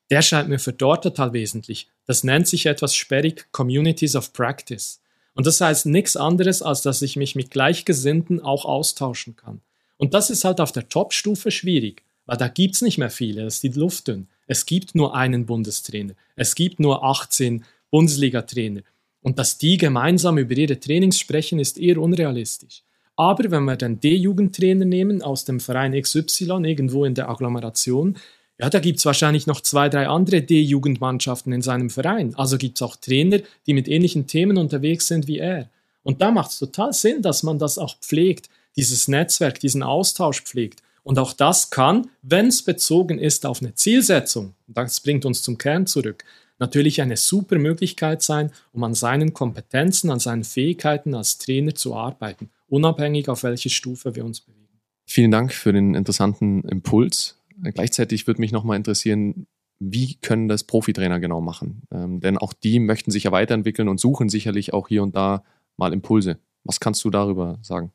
[0.10, 1.89] der scheint mir für dort total wesentlich.
[2.05, 5.01] Das nennt sich etwas sperrig Communities of Practice.
[5.33, 9.61] Und das heißt nichts anderes, als dass ich mich mit Gleichgesinnten auch austauschen kann.
[9.97, 13.43] Und das ist halt auf der Top-Stufe schwierig, weil da gibt es nicht mehr viele,
[13.43, 14.27] das ist die Luft dünn.
[14.47, 16.13] Es gibt nur einen Bundestrainer.
[16.35, 18.81] Es gibt nur 18 Bundesliga-Trainer.
[19.21, 22.83] Und dass die gemeinsam über ihre Trainings sprechen, ist eher unrealistisch.
[23.15, 28.17] Aber wenn wir den D-Jugendtrainer nehmen aus dem Verein XY irgendwo in der Agglomeration,
[28.62, 32.36] ja, da gibt es wahrscheinlich noch zwei, drei andere D-Jugendmannschaften in seinem Verein.
[32.36, 35.67] Also gibt es auch Trainer, die mit ähnlichen Themen unterwegs sind wie er.
[36.04, 40.43] Und da macht es total Sinn, dass man das auch pflegt, dieses Netzwerk, diesen Austausch
[40.43, 40.84] pflegt.
[41.02, 45.58] Und auch das kann, wenn es bezogen ist auf eine Zielsetzung, das bringt uns zum
[45.58, 46.24] Kern zurück,
[46.60, 51.95] natürlich eine super Möglichkeit sein, um an seinen Kompetenzen, an seinen Fähigkeiten als Trainer zu
[51.95, 54.67] arbeiten, unabhängig auf welche Stufe wir uns bewegen.
[55.08, 57.40] Vielen Dank für den interessanten Impuls.
[57.63, 59.47] Gleichzeitig würde mich nochmal interessieren,
[59.80, 61.84] wie können das Profitrainer genau machen?
[61.91, 65.43] Ähm, denn auch die möchten sich ja weiterentwickeln und suchen sicherlich auch hier und da
[65.76, 66.38] mal Impulse.
[66.63, 67.91] Was kannst du darüber sagen?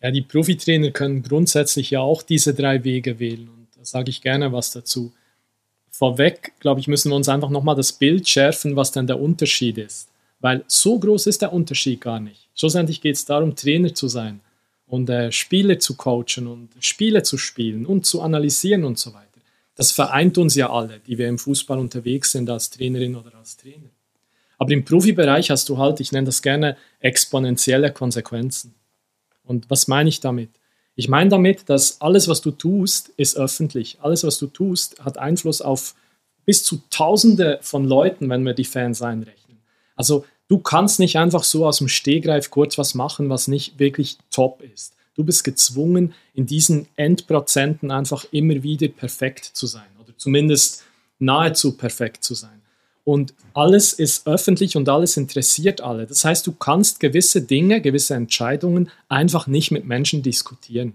[0.00, 4.22] Ja, die Profitrainer können grundsätzlich ja auch diese drei Wege wählen und da sage ich
[4.22, 5.12] gerne was dazu.
[5.90, 9.78] Vorweg, glaube ich, müssen wir uns einfach nochmal das Bild schärfen, was denn der Unterschied
[9.78, 10.10] ist.
[10.38, 12.48] Weil so groß ist der Unterschied gar nicht.
[12.54, 14.40] Schlussendlich geht es darum, Trainer zu sein
[14.86, 19.26] und äh, Spiele zu coachen und Spiele zu spielen und zu analysieren und so weiter.
[19.74, 23.56] Das vereint uns ja alle, die wir im Fußball unterwegs sind als Trainerin oder als
[23.56, 23.90] Trainer.
[24.58, 28.74] Aber im Profibereich hast du halt, ich nenne das gerne exponentielle Konsequenzen.
[29.44, 30.50] Und was meine ich damit?
[30.94, 33.98] Ich meine damit, dass alles, was du tust, ist öffentlich.
[34.00, 35.94] Alles, was du tust, hat Einfluss auf
[36.46, 39.58] bis zu Tausende von Leuten, wenn wir die Fans einrechnen.
[39.94, 44.18] Also du kannst nicht einfach so aus dem Stehgreif kurz was machen, was nicht wirklich
[44.30, 44.94] top ist.
[45.14, 50.84] Du bist gezwungen, in diesen Endprozenten einfach immer wieder perfekt zu sein oder zumindest
[51.18, 52.60] nahezu perfekt zu sein
[53.06, 56.06] und alles ist öffentlich und alles interessiert alle.
[56.06, 60.94] Das heißt, du kannst gewisse Dinge, gewisse Entscheidungen einfach nicht mit Menschen diskutieren,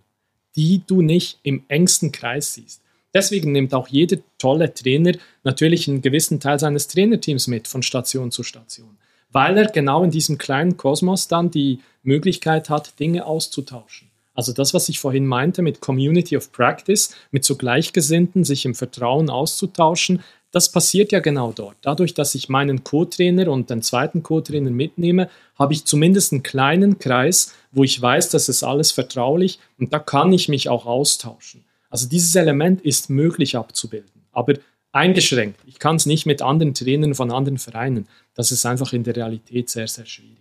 [0.57, 2.81] die du nicht im engsten Kreis siehst.
[3.13, 5.13] Deswegen nimmt auch jeder tolle Trainer
[5.45, 8.97] natürlich einen gewissen Teil seines Trainerteams mit von Station zu Station,
[9.31, 14.09] weil er genau in diesem kleinen Kosmos dann die Möglichkeit hat, Dinge auszutauschen.
[14.33, 18.75] Also das, was ich vorhin meinte mit Community of Practice, mit so Gleichgesinnten, sich im
[18.75, 21.77] Vertrauen auszutauschen, das passiert ja genau dort.
[21.81, 26.99] Dadurch, dass ich meinen Co-Trainer und den zweiten Co-Trainer mitnehme, habe ich zumindest einen kleinen
[26.99, 31.63] Kreis, wo ich weiß, dass es alles vertraulich und da kann ich mich auch austauschen.
[31.89, 34.55] Also dieses Element ist möglich abzubilden, aber
[34.91, 35.59] eingeschränkt.
[35.65, 38.07] Ich kann es nicht mit anderen Trainern von anderen Vereinen.
[38.35, 40.37] Das ist einfach in der Realität sehr, sehr schwierig.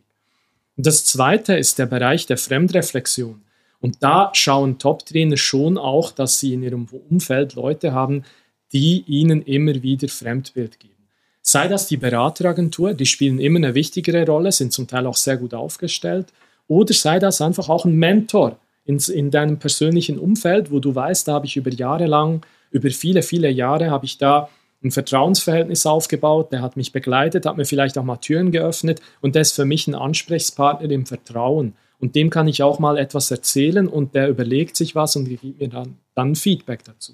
[0.76, 3.42] Und das zweite ist der Bereich der Fremdreflexion.
[3.80, 8.24] Und da schauen Top-Trainer schon auch, dass sie in ihrem Umfeld Leute haben,
[8.72, 10.94] die ihnen immer wieder Fremdbild geben.
[11.42, 15.38] Sei das die Berateragentur, die spielen immer eine wichtigere Rolle, sind zum Teil auch sehr
[15.38, 16.26] gut aufgestellt,
[16.68, 21.26] oder sei das einfach auch ein Mentor in, in deinem persönlichen Umfeld, wo du weißt,
[21.26, 24.48] da habe ich über Jahre lang, über viele, viele Jahre habe ich da
[24.82, 29.34] ein Vertrauensverhältnis aufgebaut, der hat mich begleitet, hat mir vielleicht auch mal Türen geöffnet und
[29.34, 31.74] der ist für mich ein Ansprechpartner im Vertrauen.
[31.98, 35.60] Und dem kann ich auch mal etwas erzählen und der überlegt sich was und gibt
[35.60, 37.12] mir dann, dann Feedback dazu.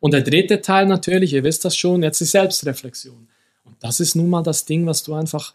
[0.00, 3.28] Und der dritte Teil natürlich, ihr wisst das schon, jetzt die Selbstreflexion.
[3.64, 5.52] Und das ist nun mal das Ding, was du einfach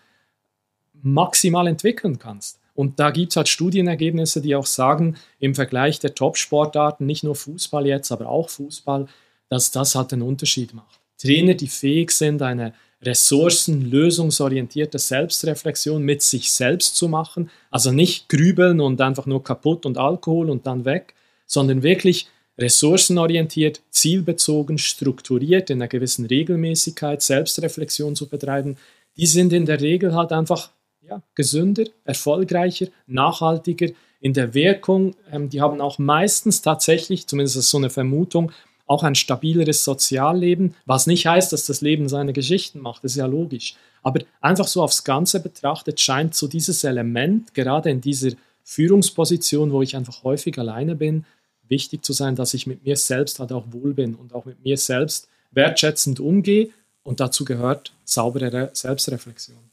[1.02, 2.60] maximal entwickeln kannst.
[2.78, 7.34] Und da gibt es halt Studienergebnisse, die auch sagen, im Vergleich der Top-Sportarten, nicht nur
[7.34, 9.08] Fußball jetzt, aber auch Fußball,
[9.50, 11.00] dass das halt einen Unterschied macht.
[11.18, 18.80] Trainer, die fähig sind, eine ressourcenlösungsorientierte Selbstreflexion mit sich selbst zu machen, also nicht grübeln
[18.80, 21.16] und einfach nur kaputt und Alkohol und dann weg,
[21.48, 22.28] sondern wirklich
[22.60, 28.78] ressourcenorientiert, zielbezogen, strukturiert, in einer gewissen Regelmäßigkeit Selbstreflexion zu betreiben,
[29.16, 30.70] die sind in der Regel halt einfach
[31.08, 33.88] ja, gesünder, erfolgreicher, nachhaltiger
[34.20, 35.16] in der Wirkung.
[35.32, 38.52] Ähm, die haben auch meistens tatsächlich, zumindest ist so eine Vermutung,
[38.86, 43.18] auch ein stabileres Sozialleben, was nicht heißt, dass das Leben seine Geschichten macht, das ist
[43.18, 43.76] ja logisch.
[44.02, 48.32] Aber einfach so aufs Ganze betrachtet scheint so dieses Element, gerade in dieser
[48.64, 51.26] Führungsposition, wo ich einfach häufig alleine bin,
[51.68, 54.64] wichtig zu sein, dass ich mit mir selbst halt auch wohl bin und auch mit
[54.64, 56.70] mir selbst wertschätzend umgehe.
[57.04, 59.67] Und dazu gehört saubere Selbstreflexion.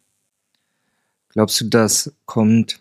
[1.35, 2.81] Glaubst du, das kommt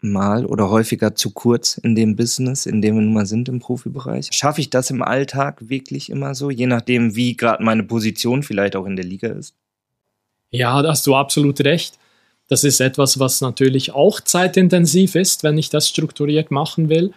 [0.00, 3.58] mal oder häufiger zu kurz in dem Business, in dem wir nun mal sind im
[3.58, 4.28] Profibereich?
[4.32, 8.76] Schaffe ich das im Alltag wirklich immer so, je nachdem, wie gerade meine Position vielleicht
[8.76, 9.54] auch in der Liga ist?
[10.50, 11.98] Ja, da hast du absolut recht.
[12.48, 17.12] Das ist etwas, was natürlich auch zeitintensiv ist, wenn ich das strukturiert machen will.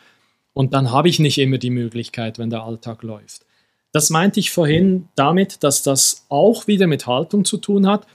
[0.54, 3.46] Und dann habe ich nicht immer die Möglichkeit, wenn der Alltag läuft.
[3.92, 8.08] Das meinte ich vorhin damit, dass das auch wieder mit Haltung zu tun hat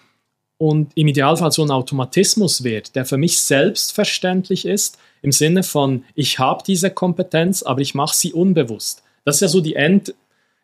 [0.63, 6.05] und im Idealfall so ein Automatismus wird, der für mich selbstverständlich ist, im Sinne von,
[6.15, 9.03] ich habe diese Kompetenz, aber ich mache sie unbewusst.
[9.25, 10.15] Das ist ja so die End,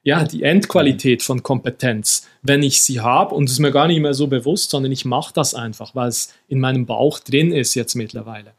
[0.05, 3.99] ja, die Endqualität von Kompetenz, wenn ich sie habe und es ist mir gar nicht
[3.99, 7.75] mehr so bewusst, sondern ich mache das einfach, weil es in meinem Bauch drin ist
[7.75, 8.53] jetzt mittlerweile.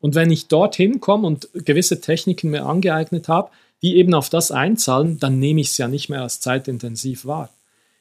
[0.00, 3.50] Und wenn ich dorthin komme und gewisse Techniken mir angeeignet habe,
[3.80, 7.48] die eben auf das einzahlen, dann nehme ich es ja nicht mehr als zeitintensiv wahr.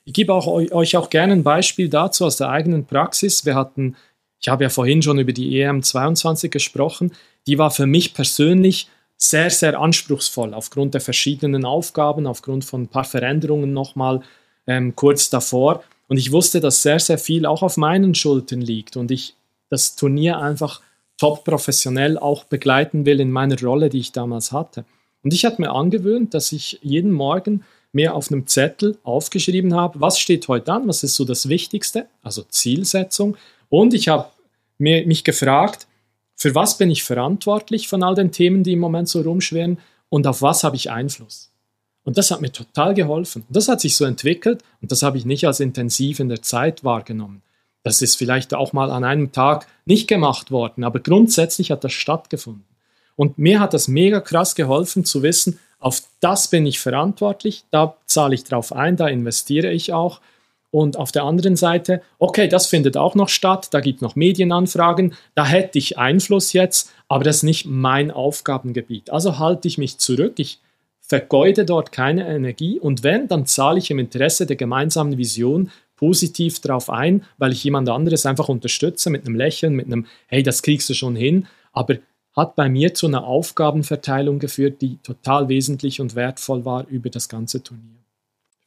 [0.09, 3.45] Ich gebe auch, euch auch gerne ein Beispiel dazu aus der eigenen Praxis.
[3.45, 3.95] Wir hatten,
[4.41, 7.11] ich habe ja vorhin schon über die EM22 gesprochen,
[7.45, 12.87] die war für mich persönlich sehr, sehr anspruchsvoll aufgrund der verschiedenen Aufgaben, aufgrund von ein
[12.87, 14.21] paar Veränderungen nochmal
[14.65, 15.83] ähm, kurz davor.
[16.07, 19.35] Und ich wusste, dass sehr, sehr viel auch auf meinen Schultern liegt und ich
[19.69, 20.81] das Turnier einfach
[21.19, 24.85] top professionell auch begleiten will in meiner Rolle, die ich damals hatte.
[25.21, 29.99] Und ich hatte mir angewöhnt, dass ich jeden Morgen mir auf einem Zettel aufgeschrieben habe,
[29.99, 33.35] was steht heute an, was ist so das Wichtigste, also Zielsetzung.
[33.69, 34.29] Und ich habe
[34.77, 35.87] mir, mich gefragt,
[36.35, 40.27] für was bin ich verantwortlich von all den Themen, die im Moment so rumschweren und
[40.27, 41.51] auf was habe ich Einfluss.
[42.03, 43.45] Und das hat mir total geholfen.
[43.49, 46.83] Das hat sich so entwickelt und das habe ich nicht als intensiv in der Zeit
[46.83, 47.41] wahrgenommen.
[47.83, 51.93] Das ist vielleicht auch mal an einem Tag nicht gemacht worden, aber grundsätzlich hat das
[51.93, 52.65] stattgefunden.
[53.15, 57.95] Und mir hat das mega krass geholfen zu wissen, auf das bin ich verantwortlich, da
[58.05, 60.19] zahle ich drauf ein, da investiere ich auch.
[60.71, 64.15] Und auf der anderen Seite, okay, das findet auch noch statt, da gibt es noch
[64.15, 69.09] Medienanfragen, da hätte ich Einfluss jetzt, aber das ist nicht mein Aufgabengebiet.
[69.09, 70.59] Also halte ich mich zurück, ich
[70.99, 76.59] vergeude dort keine Energie und wenn, dann zahle ich im Interesse der gemeinsamen Vision positiv
[76.59, 80.61] darauf ein, weil ich jemand anderes einfach unterstütze mit einem Lächeln, mit einem, hey, das
[80.61, 81.95] kriegst du schon hin, aber
[82.39, 87.29] hat bei mir zu einer Aufgabenverteilung geführt, die total wesentlich und wertvoll war über das
[87.29, 87.99] ganze Turnier.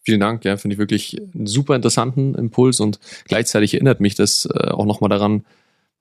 [0.04, 4.48] Vielen Dank, ja, finde ich wirklich einen super interessanten Impuls und gleichzeitig erinnert mich das
[4.52, 5.44] äh, auch nochmal daran,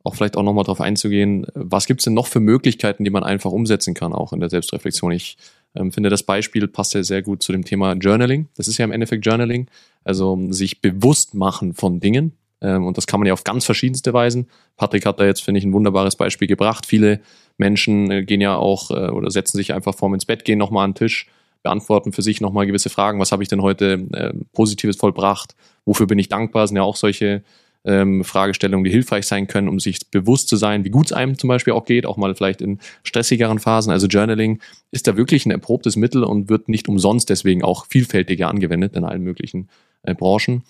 [0.04, 3.24] auch vielleicht auch nochmal darauf einzugehen, was gibt es denn noch für Möglichkeiten, die man
[3.24, 5.12] einfach umsetzen kann, auch in der Selbstreflexion.
[5.12, 5.38] Ich
[5.76, 8.48] ähm, finde, das Beispiel passt ja sehr gut zu dem Thema Journaling.
[8.56, 9.68] Das ist ja im Endeffekt Journaling,
[10.04, 12.34] also sich bewusst machen von Dingen.
[12.62, 14.48] Ähm, und das kann man ja auf ganz verschiedenste Weisen.
[14.78, 16.86] Patrick hat da jetzt, finde ich, ein wunderbares Beispiel gebracht.
[16.86, 17.22] Viele
[17.58, 20.86] Menschen äh, gehen ja auch äh, oder setzen sich einfach vorm ins Bett gehen nochmal
[20.86, 21.28] an den Tisch,
[21.64, 23.20] beantworten für sich nochmal gewisse Fragen.
[23.20, 25.56] Was habe ich denn heute äh, Positives vollbracht?
[25.86, 26.68] Wofür bin ich dankbar?
[26.68, 27.44] Sind ja auch solche
[27.84, 31.38] ähm, Fragestellungen, die hilfreich sein können, um sich bewusst zu sein, wie gut es einem
[31.38, 33.92] zum Beispiel auch geht, auch mal vielleicht in stressigeren Phasen.
[33.92, 34.60] Also Journaling
[34.92, 39.04] ist da wirklich ein erprobtes Mittel und wird nicht umsonst deswegen auch vielfältiger angewendet in
[39.04, 39.70] allen möglichen
[40.04, 40.64] äh, Branchen.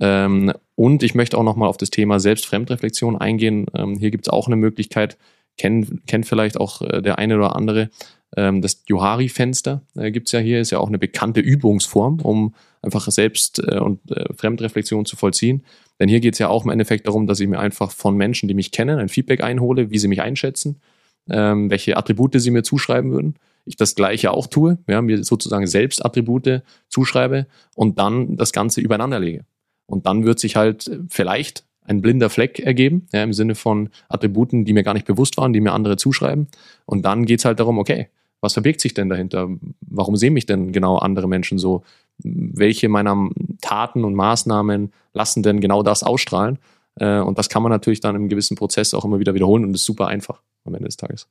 [0.00, 3.66] Ähm, und ich möchte auch nochmal auf das Thema Selbstfremdreflexion eingehen.
[3.74, 5.16] Ähm, hier gibt es auch eine Möglichkeit,
[5.56, 7.90] kennt, kennt vielleicht auch äh, der eine oder andere.
[8.36, 12.54] Ähm, das Johari-Fenster äh, gibt es ja hier, ist ja auch eine bekannte Übungsform, um
[12.82, 15.64] einfach Selbst- äh, und äh, Fremdreflexion zu vollziehen.
[16.00, 18.48] Denn hier geht es ja auch im Endeffekt darum, dass ich mir einfach von Menschen,
[18.48, 20.80] die mich kennen, ein Feedback einhole, wie sie mich einschätzen,
[21.30, 23.34] ähm, welche Attribute sie mir zuschreiben würden.
[23.64, 28.80] Ich das gleiche auch tue, ja, mir sozusagen selbst Attribute zuschreibe und dann das Ganze
[28.80, 29.44] übereinander lege.
[29.86, 34.64] Und dann wird sich halt vielleicht ein blinder Fleck ergeben, ja, im Sinne von Attributen,
[34.64, 36.48] die mir gar nicht bewusst waren, die mir andere zuschreiben.
[36.84, 38.08] Und dann geht's halt darum, okay,
[38.40, 39.48] was verbirgt sich denn dahinter?
[39.80, 41.82] Warum sehen mich denn genau andere Menschen so?
[42.18, 46.58] Welche meiner Taten und Maßnahmen lassen denn genau das ausstrahlen?
[46.96, 49.74] Äh, und das kann man natürlich dann im gewissen Prozess auch immer wieder wiederholen und
[49.74, 51.28] ist super einfach am Ende des Tages.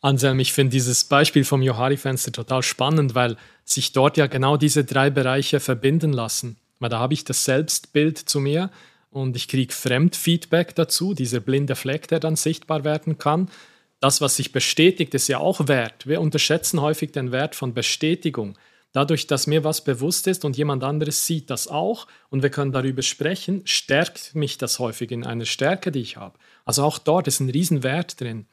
[0.00, 4.84] Anselm, ich finde dieses Beispiel vom Johari-Fenster total spannend, weil sich dort ja genau diese
[4.84, 6.56] drei Bereiche verbinden lassen.
[6.88, 8.70] Da habe ich das Selbstbild zu mir,
[9.12, 13.50] und ich kriege Fremdfeedback dazu, dieser blinde Fleck, der dann sichtbar werden kann.
[14.00, 16.06] Das, was sich bestätigt, ist ja auch Wert.
[16.06, 18.56] Wir unterschätzen häufig den Wert von Bestätigung.
[18.92, 22.72] Dadurch, dass mir was bewusst ist und jemand anderes sieht das auch und wir können
[22.72, 26.38] darüber sprechen, stärkt mich das häufig in einer Stärke, die ich habe.
[26.64, 28.46] Also auch dort ist ein Riesenwert drin.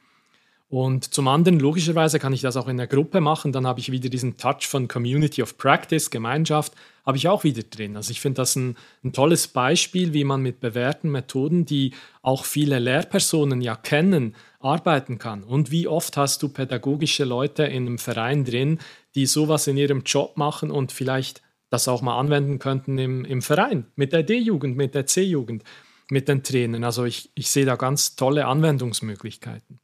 [0.70, 3.90] Und zum anderen, logischerweise kann ich das auch in der Gruppe machen, dann habe ich
[3.90, 7.96] wieder diesen Touch von Community of Practice, Gemeinschaft, habe ich auch wieder drin.
[7.96, 12.44] Also ich finde das ein, ein, tolles Beispiel, wie man mit bewährten Methoden, die auch
[12.44, 15.42] viele Lehrpersonen ja kennen, arbeiten kann.
[15.42, 18.78] Und wie oft hast du pädagogische Leute in einem Verein drin,
[19.16, 23.42] die sowas in ihrem Job machen und vielleicht das auch mal anwenden könnten im, im
[23.42, 25.64] Verein, mit der D-Jugend, mit der C-Jugend,
[26.10, 26.84] mit den Trainern.
[26.84, 29.80] Also ich, ich sehe da ganz tolle Anwendungsmöglichkeiten.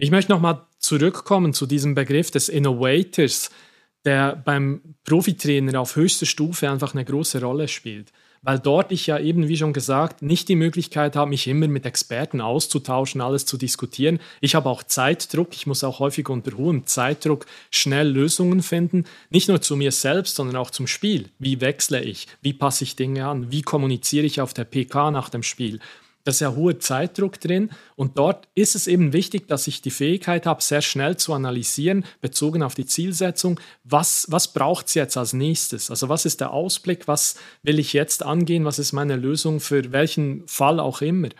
[0.00, 3.50] Ich möchte nochmal zurückkommen zu diesem Begriff des Innovators,
[4.04, 8.12] der beim Profitrainer auf höchster Stufe einfach eine große Rolle spielt.
[8.42, 11.84] Weil dort ich ja eben, wie schon gesagt, nicht die Möglichkeit habe, mich immer mit
[11.84, 14.20] Experten auszutauschen, alles zu diskutieren.
[14.40, 19.04] Ich habe auch Zeitdruck, ich muss auch häufig unter hohem Zeitdruck schnell Lösungen finden.
[19.30, 21.30] Nicht nur zu mir selbst, sondern auch zum Spiel.
[21.40, 22.28] Wie wechsle ich?
[22.40, 23.50] Wie passe ich Dinge an?
[23.50, 25.80] Wie kommuniziere ich auf der PK nach dem Spiel?
[26.28, 29.90] Da ist ja hoher Zeitdruck drin und dort ist es eben wichtig, dass ich die
[29.90, 35.16] Fähigkeit habe, sehr schnell zu analysieren, bezogen auf die Zielsetzung, was, was braucht es jetzt
[35.16, 35.90] als nächstes?
[35.90, 39.90] Also was ist der Ausblick, was will ich jetzt angehen, was ist meine Lösung für
[39.90, 41.30] welchen Fall auch immer.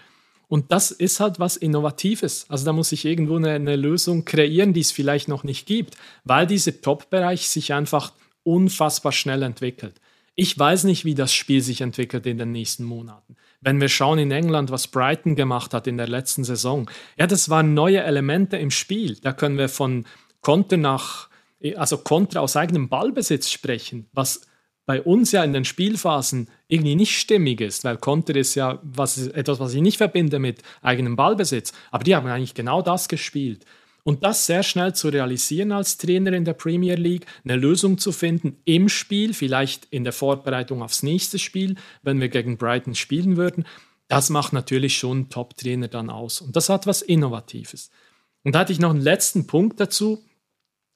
[0.47, 2.47] Und das ist halt was Innovatives.
[2.49, 5.99] Also da muss ich irgendwo eine, eine Lösung kreieren, die es vielleicht noch nicht gibt,
[6.25, 10.01] weil dieser Top-Bereich sich einfach unfassbar schnell entwickelt.
[10.35, 13.37] Ich weiß nicht, wie das Spiel sich entwickelt in den nächsten Monaten.
[13.61, 17.49] Wenn wir schauen in England, was Brighton gemacht hat in der letzten Saison, ja, das
[17.49, 19.17] waren neue Elemente im Spiel.
[19.21, 20.07] Da können wir von
[20.41, 21.29] Konter nach,
[21.77, 24.43] also Konter aus eigenem Ballbesitz sprechen, was
[24.87, 29.19] bei uns ja in den Spielphasen irgendwie nicht stimmig ist, weil Konter ist ja was,
[29.19, 31.75] etwas, was ich nicht verbinde mit eigenem Ballbesitz.
[31.91, 33.67] Aber die haben eigentlich genau das gespielt.
[34.09, 38.11] Und das sehr schnell zu realisieren als Trainer in der Premier League, eine Lösung zu
[38.11, 43.37] finden im Spiel, vielleicht in der Vorbereitung aufs nächste Spiel, wenn wir gegen Brighton spielen
[43.37, 43.67] würden,
[44.09, 46.41] das macht natürlich schon Top-Trainer dann aus.
[46.41, 47.91] Und das hat was Innovatives.
[48.45, 50.25] Und da hatte ich noch einen letzten Punkt dazu,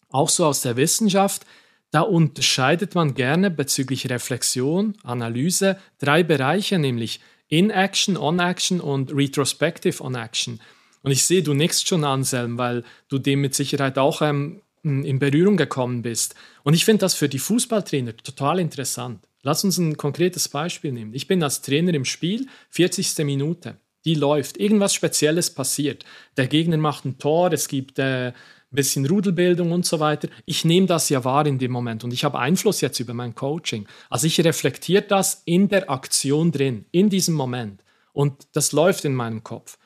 [0.09, 1.45] auch so aus der Wissenschaft.
[1.91, 10.61] Da unterscheidet man gerne bezüglich Reflexion, Analyse drei Bereiche, nämlich In-Action, On-Action und Retrospective On-Action.
[11.03, 15.19] Und ich sehe, du nickst schon, Anselm, weil du dem mit Sicherheit auch ähm, in
[15.19, 16.35] Berührung gekommen bist.
[16.63, 19.27] Und ich finde das für die Fußballtrainer total interessant.
[19.43, 21.15] Lass uns ein konkretes Beispiel nehmen.
[21.15, 23.25] Ich bin als Trainer im Spiel, 40.
[23.25, 23.77] Minute.
[24.05, 24.57] Die läuft.
[24.57, 26.05] Irgendwas Spezielles passiert.
[26.37, 28.33] Der Gegner macht ein Tor, es gibt äh,
[28.73, 30.29] bisschen Rudelbildung und so weiter.
[30.47, 33.35] Ich nehme das ja wahr in dem Moment und ich habe Einfluss jetzt über mein
[33.35, 33.87] Coaching.
[34.11, 37.85] Also ich reflektiere das in der Aktion drin, in diesem Moment.
[38.13, 39.79] Und das läuft in meinem Kopf.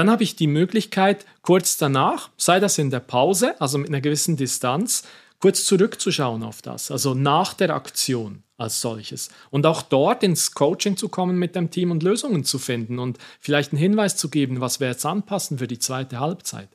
[0.00, 4.00] Dann habe ich die Möglichkeit, kurz danach, sei das in der Pause, also mit einer
[4.00, 5.02] gewissen Distanz,
[5.40, 9.28] kurz zurückzuschauen auf das, also nach der Aktion als solches.
[9.50, 13.18] Und auch dort ins Coaching zu kommen mit dem Team und Lösungen zu finden und
[13.40, 16.70] vielleicht einen Hinweis zu geben, was wir jetzt anpassen für die zweite Halbzeit.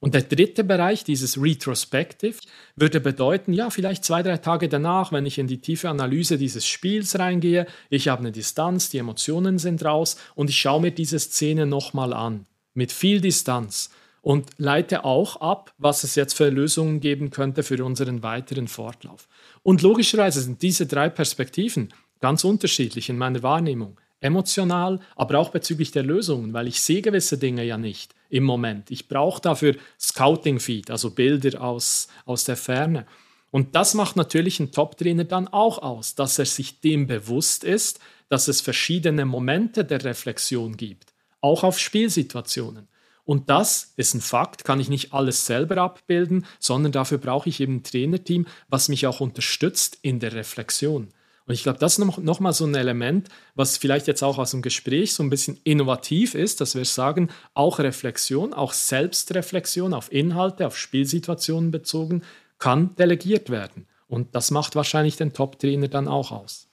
[0.00, 2.40] Und der dritte Bereich, dieses Retrospective,
[2.74, 6.66] würde bedeuten, ja, vielleicht zwei, drei Tage danach, wenn ich in die tiefe Analyse dieses
[6.66, 11.20] Spiels reingehe, ich habe eine Distanz, die Emotionen sind raus und ich schaue mir diese
[11.20, 13.90] Szene nochmal an mit viel Distanz
[14.24, 19.28] und leite auch ab, was es jetzt für Lösungen geben könnte für unseren weiteren Fortlauf.
[19.62, 24.00] Und logischerweise sind diese drei Perspektiven ganz unterschiedlich in meiner Wahrnehmung.
[24.20, 28.90] Emotional, aber auch bezüglich der Lösungen, weil ich sehe gewisse Dinge ja nicht im Moment.
[28.90, 33.04] Ich brauche dafür Scouting-Feed, also Bilder aus, aus der Ferne.
[33.50, 38.00] Und das macht natürlich ein Top-Trainer dann auch aus, dass er sich dem bewusst ist,
[38.30, 41.13] dass es verschiedene Momente der Reflexion gibt
[41.44, 42.88] auch auf Spielsituationen.
[43.26, 47.60] Und das ist ein Fakt, kann ich nicht alles selber abbilden, sondern dafür brauche ich
[47.60, 51.08] eben ein Trainerteam, was mich auch unterstützt in der Reflexion.
[51.46, 54.52] Und ich glaube, das ist nochmal noch so ein Element, was vielleicht jetzt auch aus
[54.52, 60.10] dem Gespräch so ein bisschen innovativ ist, dass wir sagen, auch Reflexion, auch Selbstreflexion auf
[60.10, 62.22] Inhalte, auf Spielsituationen bezogen,
[62.58, 63.86] kann delegiert werden.
[64.08, 66.68] Und das macht wahrscheinlich den Top-Trainer dann auch aus.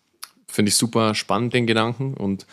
[0.47, 2.13] Finde ich super spannend, den Gedanken.
[2.13, 2.45] Und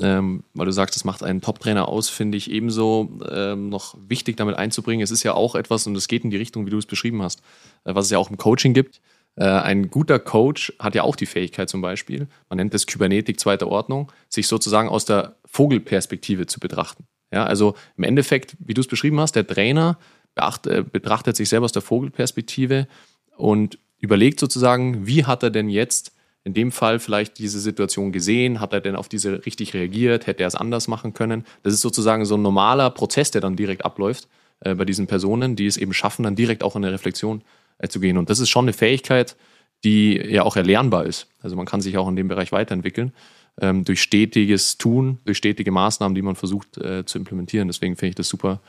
[0.00, 4.36] ähm, weil du sagst, das macht einen Top-Trainer aus, finde ich ebenso ähm, noch wichtig
[4.36, 5.02] damit einzubringen.
[5.02, 7.22] Es ist ja auch etwas, und es geht in die Richtung, wie du es beschrieben
[7.22, 7.40] hast,
[7.84, 9.00] äh, was es ja auch im Coaching gibt.
[9.36, 13.40] Äh, ein guter Coach hat ja auch die Fähigkeit zum Beispiel, man nennt das Kybernetik
[13.40, 17.06] zweiter Ordnung, sich sozusagen aus der Vogelperspektive zu betrachten.
[17.32, 19.98] Ja, also im Endeffekt, wie du es beschrieben hast, der Trainer
[20.34, 22.86] beacht, äh, betrachtet sich selber aus der Vogelperspektive
[23.36, 26.12] und überlegt sozusagen, wie hat er denn jetzt
[26.44, 28.60] in dem Fall vielleicht diese Situation gesehen?
[28.60, 30.26] Hat er denn auf diese richtig reagiert?
[30.26, 31.44] Hätte er es anders machen können?
[31.62, 34.28] Das ist sozusagen so ein normaler Prozess, der dann direkt abläuft
[34.60, 37.42] äh, bei diesen Personen, die es eben schaffen, dann direkt auch in eine Reflexion
[37.78, 38.18] äh, zu gehen.
[38.18, 39.36] Und das ist schon eine Fähigkeit,
[39.84, 41.28] die ja auch erlernbar ist.
[41.40, 43.12] Also man kann sich auch in dem Bereich weiterentwickeln
[43.60, 47.68] ähm, durch stetiges Tun, durch stetige Maßnahmen, die man versucht äh, zu implementieren.
[47.68, 48.60] Deswegen finde ich das super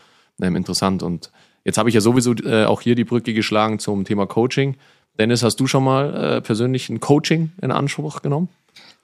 [0.42, 1.04] ähm, interessant.
[1.04, 1.32] Und
[1.64, 4.76] jetzt habe ich ja sowieso äh, auch hier die Brücke geschlagen zum Thema Coaching.
[5.20, 8.49] Dennis, hast du schon mal äh, persönlich ein Coaching in Anspruch genommen?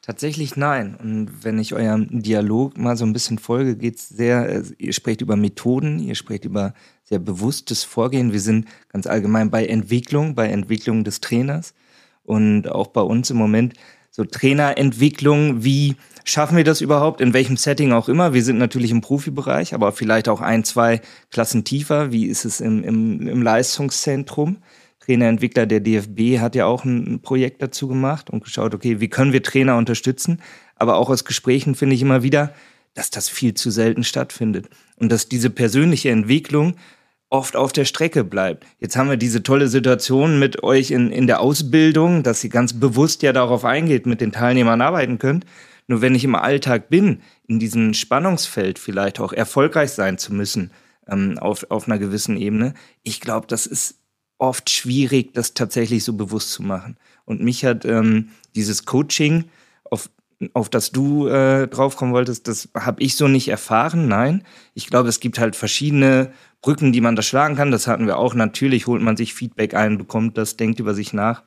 [0.01, 0.95] Tatsächlich nein.
[0.95, 4.93] Und wenn ich eurem Dialog mal so ein bisschen folge, geht es sehr, äh, ihr
[4.93, 8.34] sprecht über Methoden, ihr sprecht über sehr bewusstes Vorgehen.
[8.34, 11.76] Wir sind ganz allgemein bei Entwicklung, bei Entwicklung des Trainers
[12.24, 13.76] und auch bei uns im Moment
[14.10, 15.64] so Trainerentwicklung.
[15.64, 17.22] Wie schaffen wir das überhaupt?
[17.22, 18.34] In welchem Setting auch immer?
[18.34, 22.12] Wir sind natürlich im Profibereich, aber vielleicht auch ein, zwei Klassen tiefer.
[22.12, 24.57] Wie ist es im, im, im Leistungszentrum?
[25.10, 29.34] Trainerentwickler der DFB hat ja auch ein Projekt dazu gemacht und geschaut, okay, wie können
[29.34, 30.39] wir Trainer unterstützen?
[30.76, 32.53] Aber auch aus Gesprächen finde ich immer wieder,
[32.93, 36.76] dass das viel zu selten stattfindet und dass diese persönliche Entwicklung
[37.32, 38.68] oft auf der Strecke bleibt.
[38.80, 42.74] Jetzt haben wir diese tolle Situation mit euch in, in der Ausbildung, dass ihr ganz
[42.74, 45.45] bewusst ja darauf eingeht, mit den Teilnehmern arbeiten könnt.
[45.88, 50.70] Nur wenn ich im Alltag bin, in diesem Spannungsfeld vielleicht auch erfolgreich sein zu müssen,
[51.07, 53.99] ähm, auf, auf einer gewissen Ebene, ich glaube, das ist
[54.40, 56.98] oft schwierig, das tatsächlich so bewusst zu machen.
[57.26, 59.46] Und mich hat ähm, dieses Coaching,
[59.84, 60.10] auf,
[60.54, 64.08] auf das du äh, draufkommen wolltest, das habe ich so nicht erfahren.
[64.08, 66.32] Nein, ich glaube, es gibt halt verschiedene
[66.62, 67.72] Brücken, die man da schlagen kann.
[67.72, 68.34] Das hatten wir auch.
[68.34, 71.44] Natürlich holt man sich Feedback ein, bekommt das, denkt über sich nach.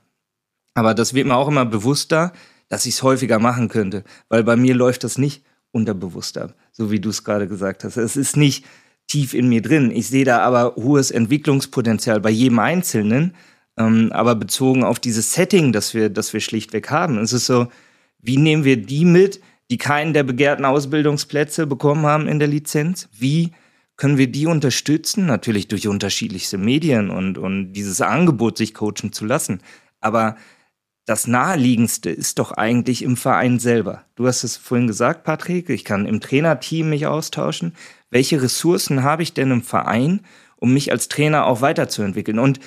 [0.74, 2.32] Aber das wird mir auch immer bewusster,
[2.68, 6.90] dass ich es häufiger machen könnte, weil bei mir läuft das nicht unterbewusst ab, so
[6.90, 7.96] wie du es gerade gesagt hast.
[7.96, 8.64] Es ist nicht
[9.06, 9.90] tief in mir drin.
[9.90, 13.34] Ich sehe da aber hohes Entwicklungspotenzial bei jedem Einzelnen,
[13.76, 17.18] ähm, aber bezogen auf dieses Setting, das wir, das wir schlichtweg haben.
[17.18, 17.68] Es ist so,
[18.20, 19.40] wie nehmen wir die mit,
[19.70, 23.08] die keinen der begehrten Ausbildungsplätze bekommen haben in der Lizenz?
[23.18, 23.52] Wie
[23.96, 25.26] können wir die unterstützen?
[25.26, 29.60] Natürlich durch unterschiedlichste Medien und, und dieses Angebot, sich coachen zu lassen.
[30.00, 30.36] Aber
[31.04, 34.04] das Naheliegendste ist doch eigentlich im Verein selber.
[34.14, 37.74] Du hast es vorhin gesagt, Patrick, ich kann im Trainerteam mich austauschen.
[38.10, 40.20] Welche Ressourcen habe ich denn im Verein,
[40.56, 42.38] um mich als Trainer auch weiterzuentwickeln?
[42.38, 42.60] Und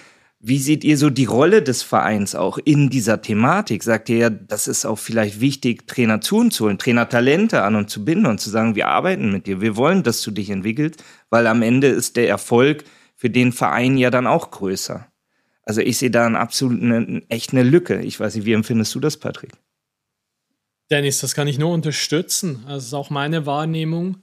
[0.48, 3.84] wie seht ihr so die Rolle des Vereins auch in dieser Thematik?
[3.84, 7.76] Sagt ihr ja, das ist auch vielleicht wichtig, Trainer zu uns zu holen, Trainertalente an
[7.76, 10.50] und zu binden und zu sagen, wir arbeiten mit dir, wir wollen, dass du dich
[10.50, 12.84] entwickelst, weil am Ende ist der Erfolg
[13.16, 15.08] für den Verein ja dann auch größer.
[15.66, 18.02] Also ich sehe da einen absoluten, echt eine Lücke.
[18.02, 19.52] Ich weiß nicht, wie empfindest du das, Patrick?
[20.92, 22.64] Dennis, das kann ich nur unterstützen.
[22.68, 24.18] Das ist auch meine Wahrnehmung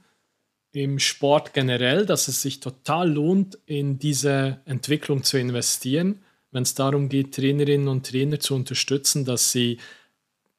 [0.71, 6.21] im Sport generell, dass es sich total lohnt, in diese Entwicklung zu investieren,
[6.53, 9.79] wenn es darum geht, Trainerinnen und Trainer zu unterstützen, dass sie,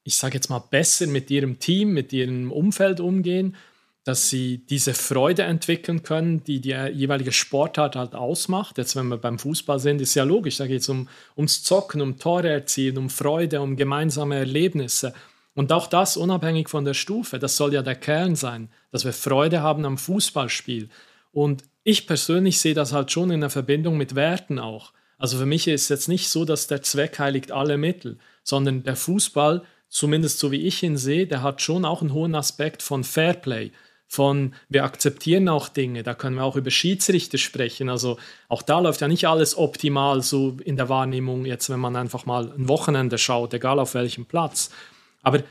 [0.04, 3.56] ich sage jetzt mal, besser mit ihrem Team, mit ihrem Umfeld umgehen
[4.04, 8.76] dass sie diese Freude entwickeln können, die die jeweilige Sportart halt ausmacht.
[8.76, 12.02] Jetzt, wenn wir beim Fußball sind, ist ja logisch, da geht es um, ums Zocken,
[12.02, 15.14] um Tore erzielen, um Freude, um gemeinsame Erlebnisse.
[15.54, 19.14] Und auch das unabhängig von der Stufe, das soll ja der Kern sein, dass wir
[19.14, 20.90] Freude haben am Fußballspiel.
[21.32, 24.92] Und ich persönlich sehe das halt schon in der Verbindung mit Werten auch.
[25.16, 28.82] Also für mich ist es jetzt nicht so, dass der Zweck heiligt alle Mittel, sondern
[28.82, 32.82] der Fußball, zumindest so wie ich ihn sehe, der hat schon auch einen hohen Aspekt
[32.82, 33.70] von Fairplay
[34.06, 37.88] von wir akzeptieren auch Dinge, da können wir auch über Schiedsrichter sprechen.
[37.88, 41.96] Also auch da läuft ja nicht alles optimal so in der Wahrnehmung, jetzt wenn man
[41.96, 44.70] einfach mal ein Wochenende schaut, egal auf welchem Platz.
[45.22, 45.42] Aber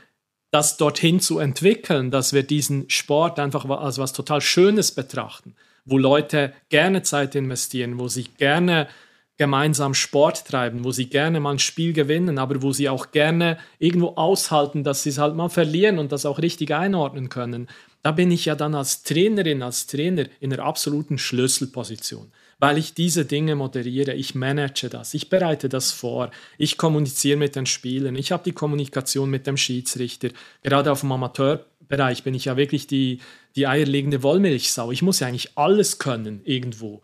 [0.50, 5.98] das dorthin zu entwickeln, dass wir diesen Sport einfach als was total Schönes betrachten, wo
[5.98, 8.88] Leute gerne Zeit investieren, wo sie gerne
[9.36, 13.58] gemeinsam Sport treiben, wo sie gerne mal ein Spiel gewinnen, aber wo sie auch gerne
[13.80, 17.68] irgendwo aushalten, dass sie es halt mal verlieren und das auch richtig einordnen können
[18.04, 22.92] da bin ich ja dann als Trainerin, als Trainer in einer absoluten Schlüsselposition, weil ich
[22.92, 28.14] diese Dinge moderiere, ich manage das, ich bereite das vor, ich kommuniziere mit den Spielern,
[28.14, 30.28] ich habe die Kommunikation mit dem Schiedsrichter.
[30.62, 33.20] Gerade auf dem Amateurbereich bin ich ja wirklich die,
[33.56, 34.92] die eierlegende Wollmilchsau.
[34.92, 37.00] Ich muss ja eigentlich alles können irgendwo.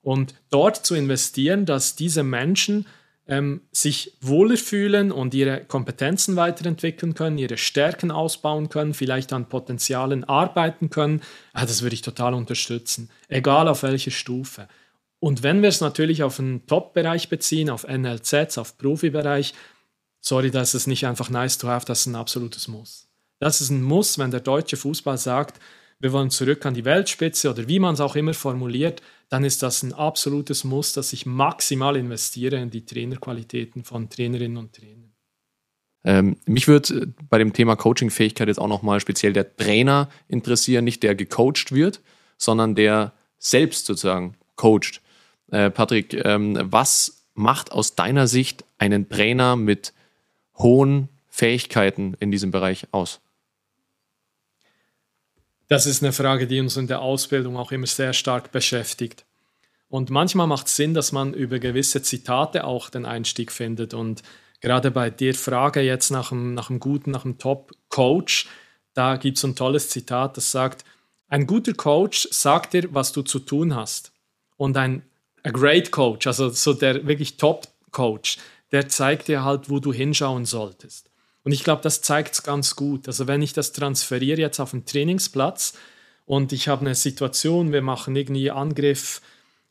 [0.00, 2.86] Und dort zu investieren, dass diese Menschen
[3.28, 9.48] ähm, sich wohler fühlen und ihre Kompetenzen weiterentwickeln können, ihre Stärken ausbauen können, vielleicht an
[9.48, 11.20] Potenzialen arbeiten können,
[11.54, 14.66] ja, das würde ich total unterstützen, egal auf welche Stufe.
[15.20, 19.52] Und wenn wir es natürlich auf einen Top-Bereich beziehen, auf NLZs, auf Profibereich,
[20.20, 23.08] sorry, das ist nicht einfach nice to have, das ist ein absolutes Muss.
[23.40, 25.60] Das ist ein Muss, wenn der deutsche Fußball sagt,
[26.00, 29.62] wir wollen zurück an die Weltspitze oder wie man es auch immer formuliert, dann ist
[29.62, 35.12] das ein absolutes Muss, dass ich maximal investiere in die Trainerqualitäten von Trainerinnen und Trainern.
[36.04, 40.84] Ähm, mich würde äh, bei dem Thema Coaching-Fähigkeit jetzt auch nochmal speziell der Trainer interessieren,
[40.84, 42.00] nicht der gecoacht wird,
[42.36, 45.00] sondern der selbst sozusagen coacht.
[45.50, 49.92] Äh, Patrick, ähm, was macht aus deiner Sicht einen Trainer mit
[50.56, 53.20] hohen Fähigkeiten in diesem Bereich aus?
[55.68, 59.26] Das ist eine Frage, die uns in der Ausbildung auch immer sehr stark beschäftigt.
[59.88, 63.92] Und manchmal macht es Sinn, dass man über gewisse Zitate auch den Einstieg findet.
[63.92, 64.22] Und
[64.60, 68.48] gerade bei der Frage jetzt nach einem, nach einem guten, nach einem Top-Coach,
[68.94, 70.84] da gibt es ein tolles Zitat, das sagt,
[71.28, 74.12] ein guter Coach sagt dir, was du zu tun hast.
[74.56, 75.02] Und ein
[75.42, 78.38] a great Coach, also so der wirklich Top-Coach,
[78.72, 81.07] der zeigt dir halt, wo du hinschauen solltest.
[81.48, 83.06] Und ich glaube, das zeigt es ganz gut.
[83.06, 85.72] Also wenn ich das transferiere jetzt auf einen Trainingsplatz
[86.26, 89.22] und ich habe eine Situation, wir machen irgendwie Angriff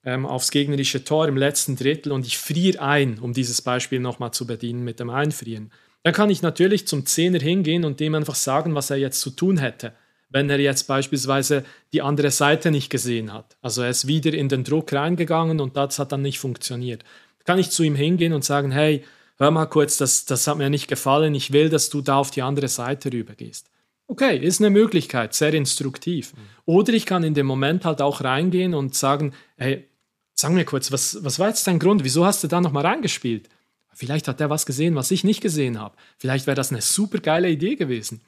[0.04, 4.32] ähm, aufs gegnerische Tor im letzten Drittel und ich friere ein, um dieses Beispiel nochmal
[4.32, 5.72] zu bedienen mit dem Einfrieren,
[6.02, 9.30] dann kann ich natürlich zum Zehner hingehen und dem einfach sagen, was er jetzt zu
[9.30, 9.94] tun hätte
[10.30, 11.64] wenn er jetzt beispielsweise
[11.94, 13.56] die andere Seite nicht gesehen hat.
[13.62, 17.06] Also er ist wieder in den Druck reingegangen und das hat dann nicht funktioniert.
[17.46, 19.06] Kann ich zu ihm hingehen und sagen, hey,
[19.38, 22.32] hör mal kurz, das, das hat mir nicht gefallen, ich will, dass du da auf
[22.32, 23.70] die andere Seite rübergehst.
[24.08, 26.34] Okay, ist eine Möglichkeit, sehr instruktiv.
[26.34, 26.40] Mhm.
[26.66, 29.88] Oder ich kann in dem Moment halt auch reingehen und sagen, hey,
[30.34, 32.04] sag mir kurz, was, was war jetzt dein Grund?
[32.04, 33.50] Wieso hast du da nochmal reingespielt?
[33.94, 35.98] Vielleicht hat er was gesehen, was ich nicht gesehen habe.
[36.18, 38.22] Vielleicht wäre das eine super geile Idee gewesen.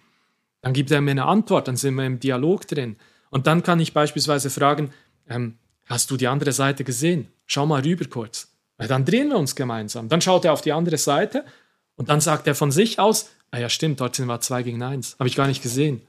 [0.62, 2.98] Dann gibt er mir eine Antwort, dann sind wir im Dialog drin.
[3.30, 4.92] Und dann kann ich beispielsweise fragen,
[5.30, 7.28] ähm, hast du die andere Seite gesehen?
[7.46, 8.49] Schau mal rüber kurz.
[8.88, 10.10] Dann drehen wir uns gemeinsam.
[10.10, 11.44] Dann schaut er auf die andere Seite
[11.96, 14.82] und dann sagt er von sich aus, ah ja stimmt, dort sind wir zwei gegen
[14.82, 15.16] eins.
[15.20, 16.02] Habe ich gar nicht gesehen.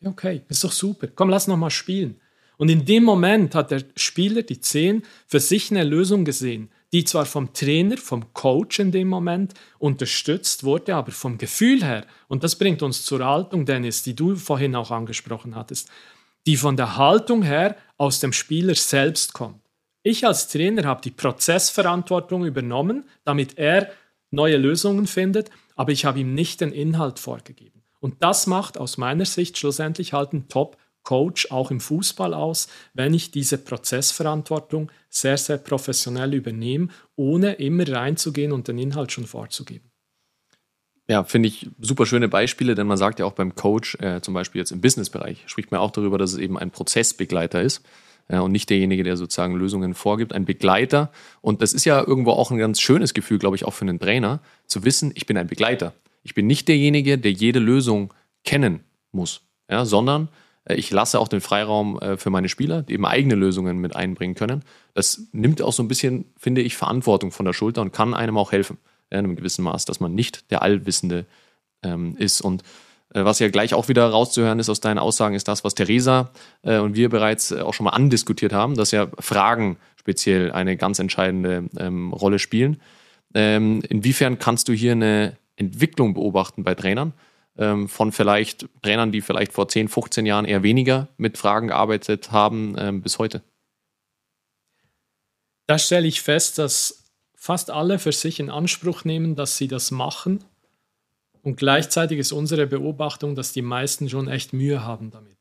[0.00, 1.08] Ja, okay, ist doch super.
[1.14, 2.20] Komm, lass noch mal spielen.
[2.56, 7.04] Und in dem Moment hat der Spieler, die Zehn, für sich eine Lösung gesehen, die
[7.04, 12.44] zwar vom Trainer, vom Coach in dem Moment unterstützt wurde, aber vom Gefühl her, und
[12.44, 15.88] das bringt uns zur Haltung, Dennis, die du vorhin auch angesprochen hattest,
[16.46, 19.63] die von der Haltung her aus dem Spieler selbst kommt.
[20.06, 23.90] Ich als Trainer habe die Prozessverantwortung übernommen, damit er
[24.30, 27.82] neue Lösungen findet, aber ich habe ihm nicht den Inhalt vorgegeben.
[28.00, 33.14] Und das macht aus meiner Sicht schlussendlich halt einen Top-Coach auch im Fußball aus, wenn
[33.14, 39.90] ich diese Prozessverantwortung sehr, sehr professionell übernehme, ohne immer reinzugehen und den Inhalt schon vorzugeben
[41.06, 44.32] ja, finde ich super schöne Beispiele, denn man sagt ja auch beim Coach, äh, zum
[44.32, 47.84] Beispiel jetzt im Businessbereich, spricht man auch darüber, dass es eben ein Prozessbegleiter ist
[48.28, 51.10] äh, und nicht derjenige, der sozusagen Lösungen vorgibt, ein Begleiter.
[51.40, 53.98] Und das ist ja irgendwo auch ein ganz schönes Gefühl, glaube ich, auch für einen
[53.98, 55.94] Trainer, zu wissen, ich bin ein Begleiter.
[56.22, 58.12] Ich bin nicht derjenige, der jede Lösung
[58.44, 58.80] kennen
[59.12, 60.28] muss, ja, sondern
[60.64, 63.94] äh, ich lasse auch den Freiraum äh, für meine Spieler, die eben eigene Lösungen mit
[63.96, 64.62] einbringen können.
[64.94, 68.38] Das nimmt auch so ein bisschen, finde ich, Verantwortung von der Schulter und kann einem
[68.38, 68.78] auch helfen
[69.10, 71.26] in einem gewissen Maß, dass man nicht der Allwissende
[71.82, 72.40] ähm, ist.
[72.40, 72.62] Und
[73.22, 76.30] was ja gleich auch wieder rauszuhören ist aus deinen Aussagen, ist das, was Theresa
[76.62, 80.76] äh, und wir bereits äh, auch schon mal andiskutiert haben, dass ja Fragen speziell eine
[80.76, 82.80] ganz entscheidende ähm, Rolle spielen.
[83.32, 87.12] Ähm, inwiefern kannst du hier eine Entwicklung beobachten bei Trainern?
[87.56, 92.32] Ähm, von vielleicht Trainern, die vielleicht vor 10, 15 Jahren eher weniger mit Fragen gearbeitet
[92.32, 93.42] haben, bis heute?
[95.68, 97.04] Da stelle ich fest, dass
[97.36, 100.42] fast alle für sich in Anspruch nehmen, dass sie das machen.
[101.44, 105.36] Und gleichzeitig ist unsere Beobachtung, dass die meisten schon echt Mühe haben damit.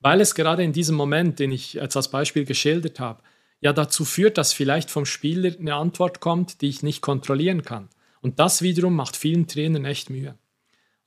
[0.00, 3.22] Weil es gerade in diesem Moment, den ich jetzt als Beispiel geschildert habe,
[3.62, 7.88] ja dazu führt, dass vielleicht vom Spieler eine Antwort kommt, die ich nicht kontrollieren kann.
[8.20, 10.34] Und das wiederum macht vielen Trainern echt Mühe.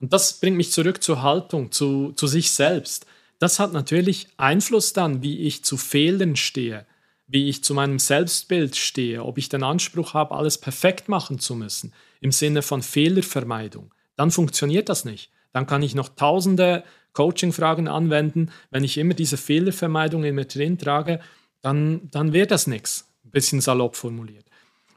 [0.00, 3.06] Und das bringt mich zurück zur Haltung, zu, zu sich selbst.
[3.38, 6.86] Das hat natürlich Einfluss dann, wie ich zu Fehlern stehe,
[7.28, 11.54] wie ich zu meinem Selbstbild stehe, ob ich den Anspruch habe, alles perfekt machen zu
[11.54, 15.30] müssen, im Sinne von Fehlervermeidung, dann funktioniert das nicht.
[15.52, 18.50] Dann kann ich noch tausende Coaching-Fragen anwenden.
[18.70, 21.20] Wenn ich immer diese Fehlervermeidung in mir drin trage,
[21.62, 23.08] dann, dann wird das nichts.
[23.24, 24.44] Ein bisschen salopp formuliert.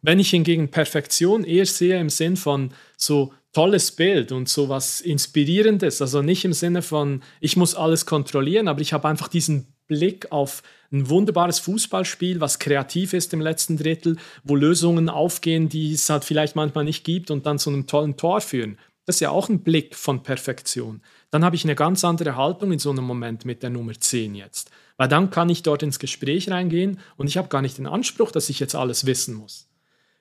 [0.01, 5.01] Wenn ich hingegen Perfektion eher sehe im Sinn von so tolles Bild und so was
[5.01, 9.67] Inspirierendes, also nicht im Sinne von, ich muss alles kontrollieren, aber ich habe einfach diesen
[9.87, 15.93] Blick auf ein wunderbares Fußballspiel, was kreativ ist im letzten Drittel, wo Lösungen aufgehen, die
[15.93, 18.77] es halt vielleicht manchmal nicht gibt und dann zu einem tollen Tor führen.
[19.11, 21.01] Das ist ja auch ein Blick von Perfektion.
[21.31, 24.35] Dann habe ich eine ganz andere Haltung in so einem Moment mit der Nummer 10
[24.35, 24.71] jetzt.
[24.95, 28.31] Weil dann kann ich dort ins Gespräch reingehen und ich habe gar nicht den Anspruch,
[28.31, 29.67] dass ich jetzt alles wissen muss.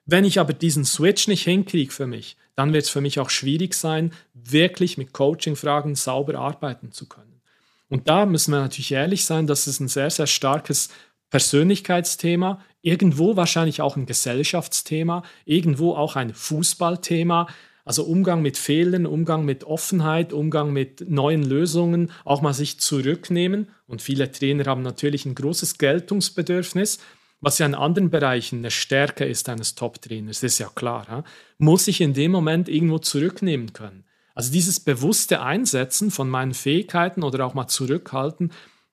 [0.06, 3.30] Wenn ich aber diesen Switch nicht hinkriege für mich, dann wird es für mich auch
[3.30, 7.40] schwierig sein, wirklich mit Coaching-Fragen sauber arbeiten zu können.
[7.88, 10.88] Und da müssen wir natürlich ehrlich sein, das ist ein sehr, sehr starkes
[11.30, 17.46] Persönlichkeitsthema, irgendwo wahrscheinlich auch ein Gesellschaftsthema, irgendwo auch ein Fußballthema.
[17.84, 23.68] Also Umgang mit Fehlern, Umgang mit Offenheit, Umgang mit neuen Lösungen, auch mal sich zurücknehmen.
[23.86, 26.98] Und viele Trainer haben natürlich ein großes Geltungsbedürfnis,
[27.40, 31.06] was ja in anderen Bereichen eine Stärke ist eines Top-Trainers, ist ja klar.
[31.08, 31.24] Ja?
[31.58, 34.04] Muss ich in dem Moment irgendwo zurücknehmen können.
[34.34, 38.52] Also dieses bewusste Einsetzen von meinen Fähigkeiten oder auch mal zurückhalten,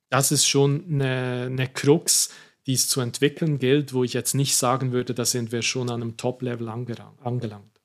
[0.09, 2.29] das ist schon eine, eine Krux,
[2.65, 5.89] die es zu entwickeln gilt, wo ich jetzt nicht sagen würde, da sind wir schon
[5.89, 7.76] an einem Top-Level angelangt.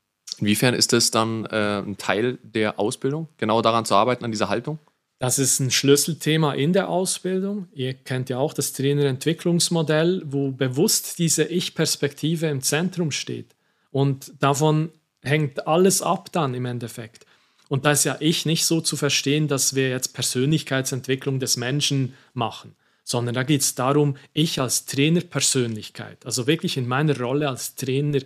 [0.42, 4.48] Inwiefern ist das dann äh, ein Teil der Ausbildung, genau daran zu arbeiten, an dieser
[4.48, 4.80] Haltung?
[5.20, 7.68] Das ist ein Schlüsselthema in der Ausbildung.
[7.72, 13.54] Ihr kennt ja auch das Trainerentwicklungsmodell, wo bewusst diese Ich-Perspektive im Zentrum steht.
[13.92, 14.90] Und davon
[15.22, 17.24] hängt alles ab dann im Endeffekt.
[17.68, 22.14] Und da ist ja ich nicht so zu verstehen, dass wir jetzt Persönlichkeitsentwicklung des Menschen
[22.34, 22.74] machen,
[23.04, 28.18] sondern da geht es darum, ich als Trainerpersönlichkeit, also wirklich in meiner Rolle als Trainer,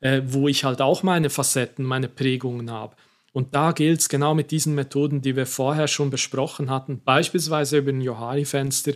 [0.00, 2.96] äh, wo ich halt auch meine Facetten, meine Prägungen habe.
[3.32, 7.78] Und da gilt es genau mit diesen Methoden, die wir vorher schon besprochen hatten, beispielsweise
[7.78, 8.92] über ein Johari-Fenster,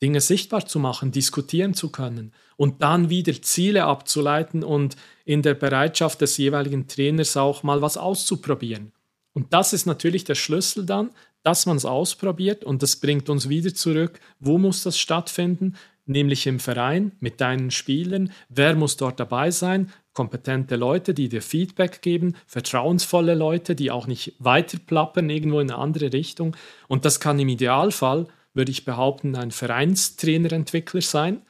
[0.00, 5.54] Dinge sichtbar zu machen, diskutieren zu können und dann wieder Ziele abzuleiten und in der
[5.54, 8.92] Bereitschaft des jeweiligen Trainers auch mal was auszuprobieren.
[9.32, 11.10] Und das ist natürlich der Schlüssel dann,
[11.42, 15.76] dass man es ausprobiert und das bringt uns wieder zurück, wo muss das stattfinden?
[16.04, 18.32] Nämlich im Verein mit deinen Spielern.
[18.48, 19.92] Wer muss dort dabei sein?
[20.12, 25.78] Kompetente Leute, die dir Feedback geben, vertrauensvolle Leute, die auch nicht weiterplappern irgendwo in eine
[25.78, 26.56] andere Richtung.
[26.88, 31.42] Und das kann im Idealfall, würde ich behaupten, ein Vereinstrainerentwickler sein,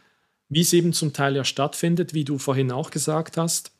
[0.48, 3.72] wie es eben zum Teil ja stattfindet, wie du vorhin auch gesagt hast.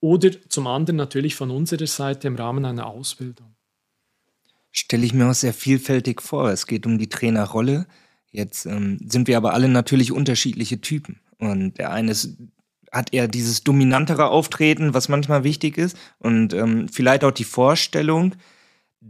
[0.00, 3.54] Oder zum anderen natürlich von unserer Seite im Rahmen einer Ausbildung
[4.74, 6.50] stelle ich mir auch sehr vielfältig vor.
[6.50, 7.86] Es geht um die Trainerrolle.
[8.34, 11.20] Jetzt ähm, sind wir aber alle natürlich unterschiedliche Typen.
[11.38, 12.36] Und der eine ist,
[12.90, 15.96] hat eher dieses dominantere Auftreten, was manchmal wichtig ist.
[16.18, 18.34] Und ähm, vielleicht auch die Vorstellung,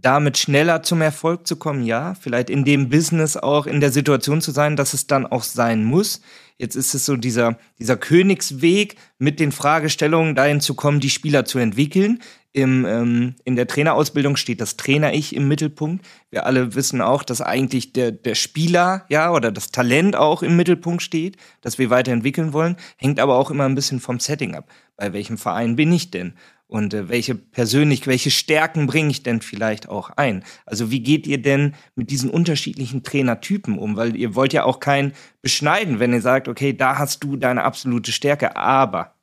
[0.00, 2.14] damit schneller zum Erfolg zu kommen, ja.
[2.20, 5.84] Vielleicht in dem Business auch in der Situation zu sein, dass es dann auch sein
[5.84, 6.20] muss.
[6.58, 11.44] Jetzt ist es so dieser, dieser Königsweg mit den Fragestellungen dahin zu kommen, die Spieler
[11.44, 12.20] zu entwickeln.
[12.52, 16.06] Im, ähm, in der Trainerausbildung steht das Trainer-Ich im Mittelpunkt.
[16.30, 20.56] Wir alle wissen auch, dass eigentlich der, der Spieler, ja, oder das Talent auch im
[20.56, 24.70] Mittelpunkt steht, dass wir weiterentwickeln wollen, hängt aber auch immer ein bisschen vom Setting ab.
[24.96, 26.34] Bei welchem Verein bin ich denn?
[26.66, 30.44] Und äh, welche persönlich, welche Stärken bringe ich denn vielleicht auch ein?
[30.66, 33.96] Also wie geht ihr denn mit diesen unterschiedlichen Trainertypen um?
[33.96, 35.12] Weil ihr wollt ja auch keinen
[35.42, 39.14] beschneiden, wenn ihr sagt, okay, da hast du deine absolute Stärke, aber.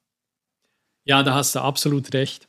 [1.04, 2.48] Ja, da hast du absolut recht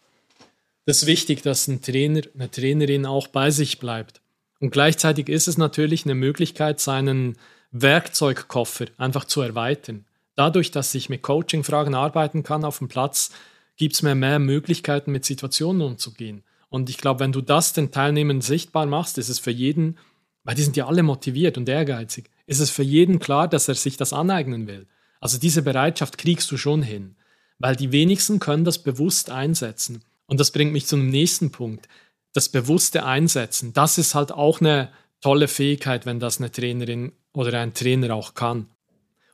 [0.84, 4.20] das ist wichtig, dass ein Trainer, eine Trainerin auch bei sich bleibt.
[4.60, 7.36] Und gleichzeitig ist es natürlich eine Möglichkeit, seinen
[7.70, 10.04] Werkzeugkoffer einfach zu erweitern.
[10.34, 13.30] Dadurch, dass ich mit Coaching-Fragen arbeiten kann auf dem Platz,
[13.76, 16.42] gibt es mir mehr Möglichkeiten, mit Situationen umzugehen.
[16.68, 19.98] Und ich glaube, wenn du das den Teilnehmern sichtbar machst, ist es für jeden,
[20.44, 23.74] weil die sind ja alle motiviert und ehrgeizig, ist es für jeden klar, dass er
[23.74, 24.86] sich das aneignen will.
[25.20, 27.16] Also diese Bereitschaft kriegst du schon hin,
[27.58, 30.02] weil die wenigsten können das bewusst einsetzen.
[30.26, 31.88] Und das bringt mich zu einem nächsten Punkt.
[32.32, 37.60] Das bewusste Einsetzen, das ist halt auch eine tolle Fähigkeit, wenn das eine Trainerin oder
[37.60, 38.66] ein Trainer auch kann.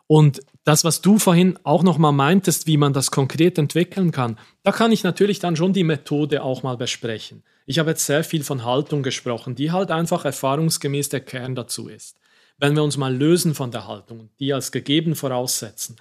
[0.08, 4.72] Und das, was du vorhin auch nochmal meintest, wie man das konkret entwickeln kann, da
[4.72, 7.44] kann ich natürlich dann schon die Methode auch mal besprechen.
[7.66, 11.88] Ich habe jetzt sehr viel von Haltung gesprochen, die halt einfach erfahrungsgemäß der Kern dazu
[11.88, 12.16] ist.
[12.56, 15.96] Wenn wir uns mal lösen von der Haltung, die als gegeben voraussetzen,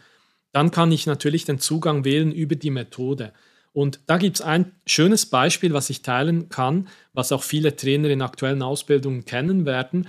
[0.53, 3.33] dann kann ich natürlich den Zugang wählen über die Methode.
[3.73, 8.09] Und da gibt es ein schönes Beispiel, was ich teilen kann, was auch viele Trainer
[8.09, 10.07] in aktuellen Ausbildungen kennen werden.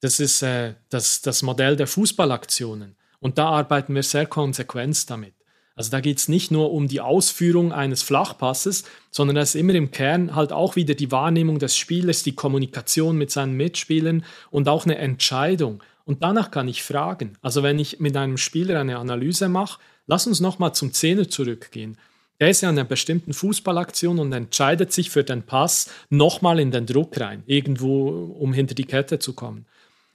[0.00, 2.96] Das ist äh, das, das Modell der Fußballaktionen.
[3.20, 5.34] Und da arbeiten wir sehr konsequent damit.
[5.76, 9.74] Also da geht es nicht nur um die Ausführung eines Flachpasses, sondern da ist immer
[9.74, 14.68] im Kern halt auch wieder die Wahrnehmung des Spielers, die Kommunikation mit seinen Mitspielern und
[14.68, 15.82] auch eine Entscheidung.
[16.04, 17.38] Und danach kann ich fragen.
[17.40, 21.96] Also wenn ich mit einem Spieler eine Analyse mache, lass uns nochmal zum Zehner zurückgehen.
[22.40, 26.70] Der ist ja in einer bestimmten Fußballaktion und entscheidet sich für den Pass nochmal in
[26.70, 28.08] den Druck rein, irgendwo,
[28.38, 29.66] um hinter die Kette zu kommen.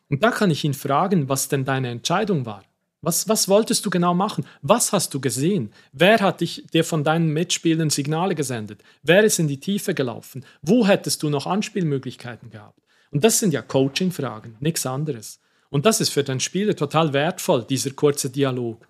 [0.10, 2.64] Und da kann ich ihn fragen, was denn deine Entscheidung war.
[3.06, 4.48] Was, was wolltest du genau machen?
[4.64, 5.72] Was hast du gesehen?
[5.94, 8.82] Wer hat dich, dir von deinen Mitspielern Signale gesendet?
[9.04, 10.44] Wer ist in die Tiefe gelaufen?
[10.64, 12.82] Wo hättest du noch Anspielmöglichkeiten gehabt?
[13.12, 15.40] Und das sind ja Coaching-Fragen, nichts anderes.
[15.70, 18.88] Und das ist für den Spieler total wertvoll, dieser kurze Dialog.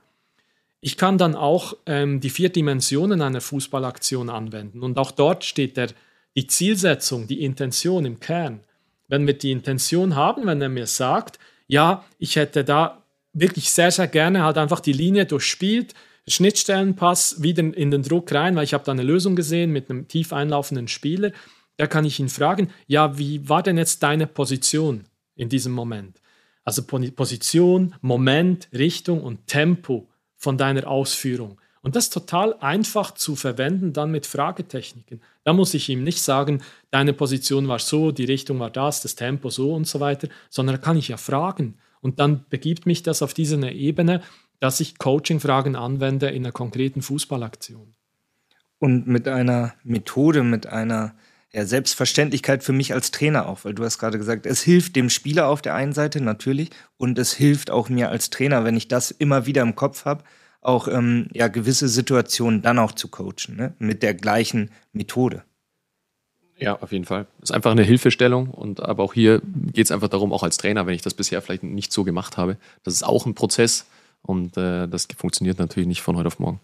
[0.80, 4.82] Ich kann dann auch ähm, die vier Dimensionen einer Fußballaktion anwenden.
[4.82, 5.90] Und auch dort steht der,
[6.38, 8.62] die Zielsetzung, die Intention im Kern.
[9.10, 11.38] Wenn wir die Intention haben, wenn er mir sagt,
[11.68, 13.02] ja, ich hätte da
[13.36, 15.94] wirklich sehr, sehr gerne halt einfach die Linie durchspielt,
[16.28, 20.08] Schnittstellenpass wieder in den Druck rein, weil ich habe da eine Lösung gesehen mit einem
[20.08, 21.32] tief einlaufenden Spieler.
[21.78, 25.04] Da kann ich ihn fragen, ja, wie war denn jetzt deine Position
[25.36, 26.22] in diesem Moment?
[26.64, 31.62] Also Position, Moment, Richtung und Tempo von deiner Ausführung.
[31.82, 35.22] Und das total einfach zu verwenden dann mit Fragetechniken.
[35.44, 39.14] Da muss ich ihm nicht sagen, deine Position war so, die Richtung war das, das
[39.14, 41.78] Tempo so und so weiter, sondern da kann ich ja fragen.
[42.06, 44.22] Und dann begibt mich das auf diese Ebene,
[44.60, 47.96] dass ich Coaching-Fragen anwende in einer konkreten Fußballaktion.
[48.78, 51.16] Und mit einer Methode, mit einer
[51.52, 55.10] ja, Selbstverständlichkeit für mich als Trainer auch, weil du hast gerade gesagt, es hilft dem
[55.10, 58.88] Spieler auf der einen Seite natürlich und es hilft auch mir als Trainer, wenn ich
[58.88, 60.24] das immer wieder im Kopf habe,
[60.62, 63.74] auch ähm, ja, gewisse Situationen dann auch zu coachen, ne?
[63.80, 65.44] mit der gleichen Methode.
[66.58, 67.28] Ja, auf jeden Fall.
[67.42, 69.42] Ist einfach eine Hilfestellung und aber auch hier
[69.74, 72.38] geht es einfach darum, auch als Trainer, wenn ich das bisher vielleicht nicht so gemacht
[72.38, 73.86] habe, das ist auch ein Prozess
[74.22, 76.60] und äh, das funktioniert natürlich nicht von heute auf morgen.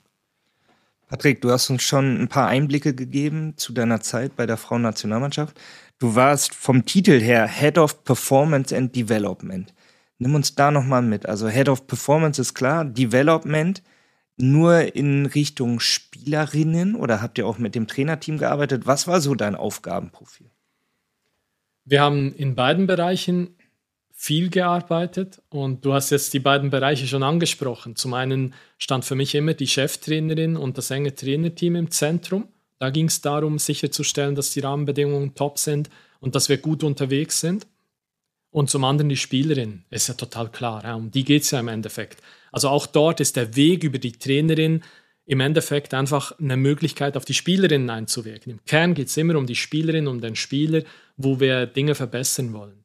[1.10, 5.60] Patrick, du hast uns schon ein paar Einblicke gegeben zu deiner Zeit bei der Frauennationalmannschaft.
[6.00, 9.74] Du warst vom Titel her Head of Performance and Development.
[10.20, 11.26] Nimm uns da nochmal mit.
[11.26, 13.84] Also Head of Performance ist klar, Development
[14.42, 18.86] nur in Richtung Spielerinnen oder habt ihr auch mit dem Trainerteam gearbeitet?
[18.86, 20.50] Was war so dein Aufgabenprofil?
[21.86, 23.56] Wir haben in beiden Bereichen
[24.22, 27.96] viel gearbeitet und du hast jetzt die beiden Bereiche schon angesprochen.
[27.96, 32.48] Zum einen stand für mich immer die Cheftrainerin und das enge Trainerteam im Zentrum.
[32.78, 35.90] Da ging es darum, sicherzustellen, dass die Rahmenbedingungen top sind
[36.20, 37.66] und dass wir gut unterwegs sind.
[38.52, 41.70] Und zum anderen die Spielerin, ist ja total klar, um die geht es ja im
[41.70, 42.22] Endeffekt.
[42.52, 44.84] Also auch dort ist der Weg über die Trainerin
[45.26, 48.52] im Endeffekt einfach eine Möglichkeit, auf die Spielerinnen einzuwirken.
[48.52, 50.84] Im Kern geht es immer um die Spielerin, um den Spieler,
[51.16, 52.82] wo wir Dinge verbessern wollen.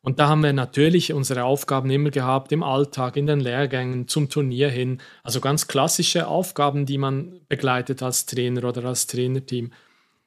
[0.00, 4.30] Und da haben wir natürlich unsere Aufgaben immer gehabt, im Alltag, in den Lehrgängen, zum
[4.30, 5.00] Turnier hin.
[5.24, 9.72] Also ganz klassische Aufgaben, die man begleitet als Trainer oder als Trainerteam.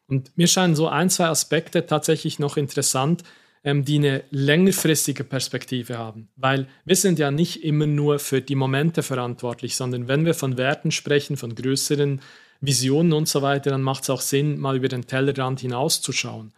[0.07, 3.24] Und mir scheinen so ein, zwei Aspekte tatsächlich noch interessant,
[3.64, 6.30] ähm, die eine längerfristige Perspektive haben.
[6.36, 10.57] Weil wir sind ja nicht immer nur für die Momente verantwortlich, sondern wenn wir von
[10.57, 12.22] Werten sprechen, von größeren
[12.62, 16.51] Visionen und so weiter, dann macht es auch Sinn, mal über den Tellerrand hinauszuschauen.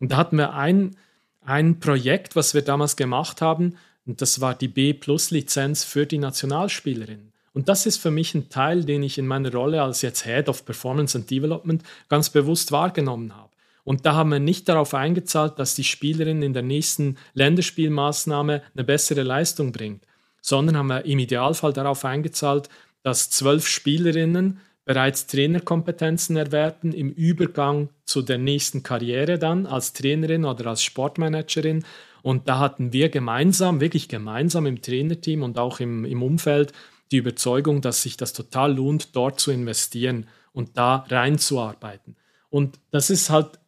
[0.00, 0.96] Und da hatten wir ein
[1.44, 7.32] ein Projekt, was wir damals gemacht haben, und das war die B-Plus-Lizenz für die Nationalspielerin.
[7.52, 10.48] Und das ist für mich ein Teil, den ich in meiner Rolle als jetzt Head
[10.48, 13.51] of Performance and Development ganz bewusst wahrgenommen habe.
[13.84, 18.84] Und da haben wir nicht darauf eingezahlt, dass die Spielerin in der nächsten Länderspielmaßnahme eine
[18.84, 20.06] bessere Leistung bringt,
[20.40, 22.68] sondern haben wir im Idealfall darauf eingezahlt,
[23.02, 30.44] dass zwölf Spielerinnen bereits Trainerkompetenzen erwerben im Übergang zu der nächsten Karriere dann als Trainerin
[30.44, 31.84] oder als Sportmanagerin.
[32.22, 36.72] Und da hatten wir gemeinsam, wirklich gemeinsam im Trainerteam und auch im, im Umfeld
[37.10, 42.16] die Überzeugung, dass sich das total lohnt, dort zu investieren und da reinzuarbeiten.
[42.50, 43.58] Und das ist halt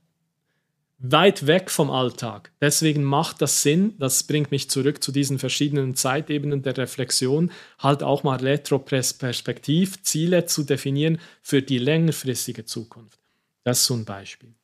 [1.06, 2.50] weit weg vom Alltag.
[2.62, 8.02] Deswegen macht das Sinn, das bringt mich zurück zu diesen verschiedenen Zeitebenen der Reflexion, halt
[8.02, 13.18] auch mal retroperspektiv Ziele zu definieren für die längerfristige Zukunft.
[13.64, 14.54] Das ist so ein Beispiel.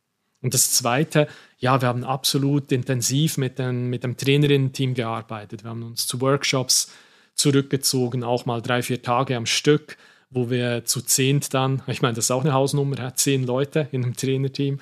[0.41, 1.28] Und das Zweite,
[1.59, 5.64] ja, wir haben absolut intensiv mit, den, mit dem Trainerinnen-Team gearbeitet.
[5.64, 6.91] Wir haben uns zu Workshops
[7.34, 9.99] zurückgezogen, auch mal drei, vier Tage am Stück,
[10.30, 14.05] wo wir zu zehnt dann, ich meine, das ist auch eine Hausnummer, zehn Leute in
[14.05, 14.80] einem Trainerteam,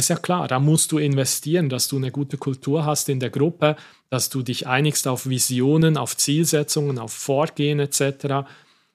[0.00, 3.28] ist ja klar, da musst du investieren, dass du eine gute Kultur hast in der
[3.28, 3.76] Gruppe,
[4.08, 8.48] dass du dich einigst auf Visionen, auf Zielsetzungen, auf Vorgehen etc.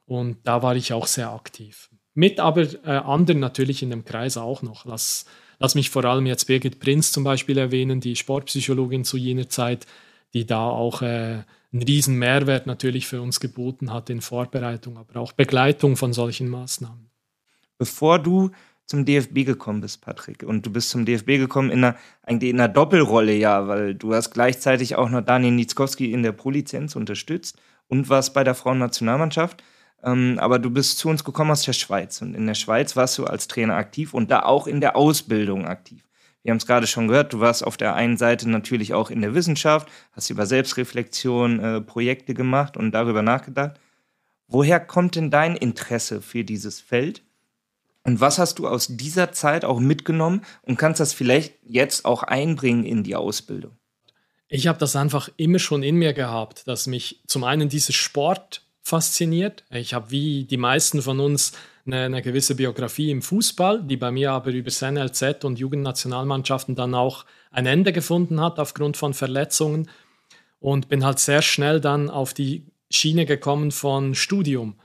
[0.06, 1.90] Und da war ich auch sehr aktiv.
[2.16, 4.86] Mit aber äh, anderen natürlich in dem Kreis auch noch.
[4.86, 5.26] Lass,
[5.60, 9.86] lass mich vor allem jetzt Birgit Prinz zum Beispiel erwähnen, die Sportpsychologin zu jener Zeit,
[10.34, 15.20] die da auch äh, einen riesen Mehrwert natürlich für uns geboten hat in Vorbereitung, aber
[15.20, 17.12] auch Begleitung von solchen Maßnahmen.
[17.78, 18.50] Bevor du
[18.88, 20.44] zum DFB gekommen bist, Patrick.
[20.44, 24.14] Und du bist zum DFB gekommen in einer, eigentlich in einer Doppelrolle, ja, weil du
[24.14, 27.58] hast gleichzeitig auch noch Daniel Nitzkowski in der Pro-Lizenz unterstützt
[27.88, 29.62] und warst bei der Frauennationalmannschaft.
[30.04, 32.22] Ähm, aber du bist zu uns gekommen aus der Schweiz.
[32.22, 35.66] Und in der Schweiz warst du als Trainer aktiv und da auch in der Ausbildung
[35.66, 36.04] aktiv.
[36.44, 39.20] Wir haben es gerade schon gehört, du warst auf der einen Seite natürlich auch in
[39.20, 43.82] der Wissenschaft, hast über Selbstreflexion äh, Projekte gemacht und darüber nachgedacht.
[44.48, 47.27] Woher kommt denn dein Interesse für dieses Feld?
[48.08, 52.24] Und was hast du aus dieser Zeit auch mitgenommen und kannst das vielleicht jetzt auch
[52.24, 53.72] einbringen in die Ausbildung?
[54.48, 58.64] Ich habe das einfach immer schon in mir gehabt, dass mich zum einen dieser Sport
[58.82, 59.66] fasziniert.
[59.72, 61.52] Ich habe wie die meisten von uns
[61.86, 66.96] eine, eine, gewisse Biografie im Fußball, die bei mir aber über NLZ und Jugendnationalmannschaften dann
[66.96, 69.90] auch ein Ende gefunden hat aufgrund von Verletzungen
[70.62, 74.76] und bin halt sehr schnell dann auf die Schiene gekommen von Studium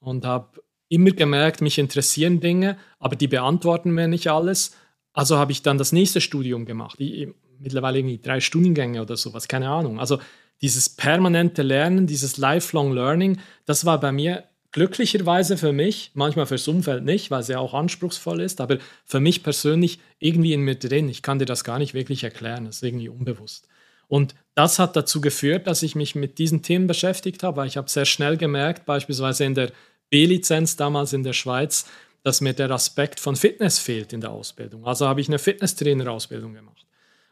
[0.00, 0.61] und habe
[0.92, 4.76] immer gemerkt, mich interessieren Dinge, aber die beantworten mir nicht alles.
[5.14, 7.00] Also habe ich dann das nächste Studium gemacht.
[7.00, 7.28] Ich,
[7.58, 9.98] mittlerweile irgendwie drei Studiengänge oder sowas, keine Ahnung.
[9.98, 10.18] Also
[10.60, 16.68] dieses permanente Lernen, dieses Lifelong Learning, das war bei mir glücklicherweise für mich, manchmal fürs
[16.68, 20.76] Umfeld nicht, weil es ja auch anspruchsvoll ist, aber für mich persönlich irgendwie in mir
[20.76, 21.08] drin.
[21.08, 23.68] Ich kann dir das gar nicht wirklich erklären, das ist irgendwie unbewusst.
[24.08, 27.76] Und das hat dazu geführt, dass ich mich mit diesen Themen beschäftigt habe, weil ich
[27.78, 29.72] habe sehr schnell gemerkt, beispielsweise in der
[30.12, 31.86] B-Lizenz damals in der Schweiz,
[32.22, 34.86] dass mir der Aspekt von Fitness fehlt in der Ausbildung.
[34.86, 36.86] Also habe ich eine Fitnesstrainer-Ausbildung gemacht.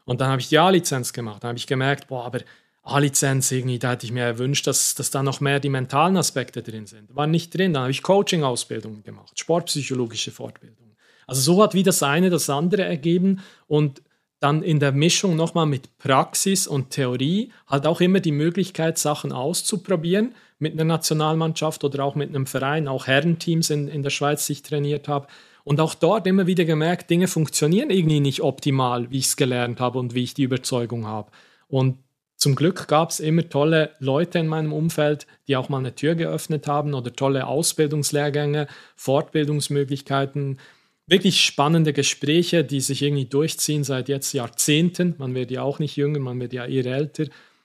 [0.07, 1.45] Und dann habe ich die A-Lizenz gemacht.
[1.45, 2.41] Dann habe ich gemerkt, boah, aber
[2.83, 6.63] A-Lizenz irgendwie, da hätte ich mir erwünscht, dass, dass da noch mehr die mentalen Aspekte
[6.63, 7.15] drin sind.
[7.15, 7.75] War nicht drin.
[7.75, 10.97] Dann habe ich Coaching-Ausbildungen gemacht, sportpsychologische Fortbildungen.
[11.27, 14.03] Also so hat wie das eine das andere ergeben und
[14.41, 19.33] dann in der Mischung nochmal mit Praxis und Theorie halt auch immer die Möglichkeit, Sachen
[19.33, 24.47] auszuprobieren mit einer Nationalmannschaft oder auch mit einem Verein, auch Herrenteams in, in der Schweiz,
[24.47, 25.27] die ich trainiert habe.
[25.63, 29.79] Und auch dort immer wieder gemerkt, Dinge funktionieren irgendwie nicht optimal, wie ich es gelernt
[29.79, 31.31] habe und wie ich die Überzeugung habe.
[31.69, 31.99] Und
[32.37, 36.15] zum Glück gab es immer tolle Leute in meinem Umfeld, die auch mal eine Tür
[36.15, 38.67] geöffnet haben oder tolle Ausbildungslehrgänge,
[38.97, 40.59] Fortbildungsmöglichkeiten,
[41.11, 45.17] wirklich spannende Gespräche, die sich irgendwie durchziehen seit jetzt Jahrzehnten.
[45.19, 47.25] Man wird ja auch nicht jünger, man wird ja eher älter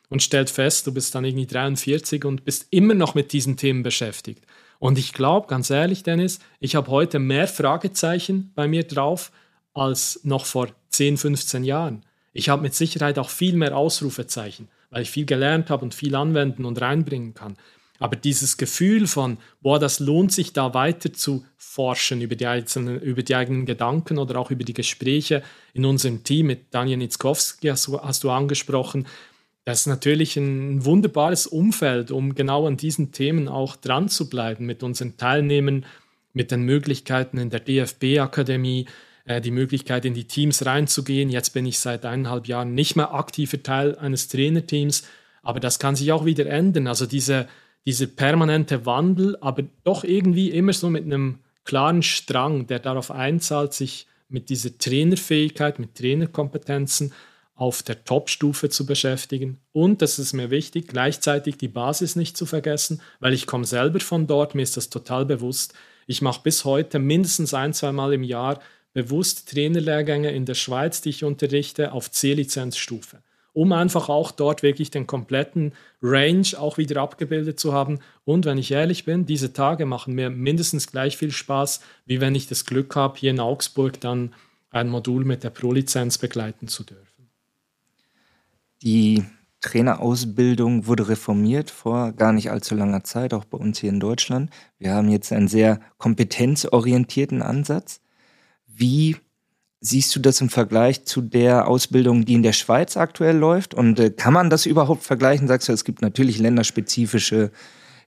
[0.09, 3.83] und stellt fest, du bist dann irgendwie 43 und bist immer noch mit diesen Themen
[3.83, 4.43] beschäftigt.
[4.79, 9.31] Und ich glaube, ganz ehrlich, Dennis, ich habe heute mehr Fragezeichen bei mir drauf
[9.73, 12.03] als noch vor 10, 15 Jahren.
[12.33, 16.15] Ich habe mit Sicherheit auch viel mehr Ausrufezeichen, weil ich viel gelernt habe und viel
[16.15, 17.57] anwenden und reinbringen kann.
[17.99, 22.99] Aber dieses Gefühl von, boah, das lohnt sich da weiter zu forschen über die, einzelnen,
[22.99, 25.43] über die eigenen Gedanken oder auch über die Gespräche
[25.73, 29.07] in unserem Team mit Daniel Nitzkowski, hast du, hast du angesprochen.
[29.63, 34.65] Das ist natürlich ein wunderbares Umfeld, um genau an diesen Themen auch dran zu bleiben,
[34.65, 35.85] mit unseren Teilnehmern,
[36.33, 38.85] mit den Möglichkeiten in der DFB-Akademie,
[39.25, 41.29] äh, die Möglichkeit, in die Teams reinzugehen.
[41.29, 45.03] Jetzt bin ich seit eineinhalb Jahren nicht mehr aktiver Teil eines Trainerteams,
[45.41, 46.87] aber das kann sich auch wieder ändern.
[46.87, 47.47] Also diese,
[47.85, 53.73] dieser permanente Wandel, aber doch irgendwie immer so mit einem klaren Strang, der darauf einzahlt,
[53.73, 57.13] sich mit dieser Trainerfähigkeit, mit Trainerkompetenzen
[57.55, 59.59] auf der Top-Stufe zu beschäftigen.
[59.71, 63.99] Und, das ist mir wichtig, gleichzeitig die Basis nicht zu vergessen, weil ich komme selber
[64.01, 65.73] von dort, mir ist das total bewusst.
[66.05, 68.59] Ich mache bis heute mindestens ein, zwei Mal im Jahr
[68.93, 73.21] bewusst Trainerlehrgänge in der Schweiz, die ich unterrichte, auf C-Lizenzstufe,
[73.55, 77.99] um einfach auch dort wirklich den kompletten Range auch wieder abgebildet zu haben.
[78.25, 82.35] Und wenn ich ehrlich bin, diese Tage machen mir mindestens gleich viel Spaß, wie wenn
[82.35, 84.33] ich das Glück habe, hier in Augsburg dann
[84.71, 87.29] ein Modul mit der Pro-Lizenz begleiten zu dürfen.
[88.81, 89.23] Die
[89.61, 94.49] Trainerausbildung wurde reformiert vor gar nicht allzu langer Zeit, auch bei uns hier in Deutschland.
[94.79, 98.01] Wir haben jetzt einen sehr kompetenzorientierten Ansatz.
[98.67, 99.15] Wie
[99.85, 103.73] siehst du das im Vergleich zu der Ausbildung, die in der Schweiz aktuell läuft?
[103.73, 105.47] Und äh, kann man das überhaupt vergleichen?
[105.47, 107.51] Sagst du, es gibt natürlich länderspezifische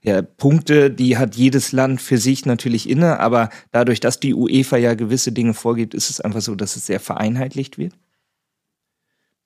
[0.01, 4.77] ja, Punkte, die hat jedes Land für sich natürlich inne, aber dadurch, dass die UEFA
[4.77, 7.93] ja gewisse Dinge vorgibt, ist es einfach so, dass es sehr vereinheitlicht wird?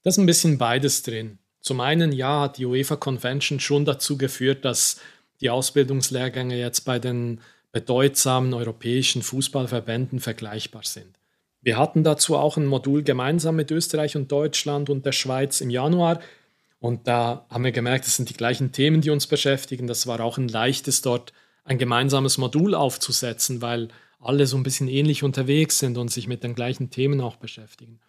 [0.04, 1.40] Das ist ein bisschen beides drin.
[1.60, 4.98] Zum einen, ja, hat die UEFA Convention schon dazu geführt, dass
[5.42, 7.40] die Ausbildungslehrgänge jetzt bei den
[7.72, 11.18] bedeutsamen europäischen Fußballverbänden vergleichbar sind.
[11.64, 15.70] Wir hatten dazu auch ein Modul gemeinsam mit Österreich und Deutschland und der Schweiz im
[15.70, 16.20] Januar.
[16.80, 19.88] Und da haben wir gemerkt, es sind die gleichen Themen, die uns beschäftigen.
[19.88, 21.32] Das war auch ein leichtes, dort
[21.64, 23.88] ein gemeinsames Modul aufzusetzen, weil
[24.20, 28.02] alle so ein bisschen ähnlich unterwegs sind und sich mit den gleichen Themen auch beschäftigen.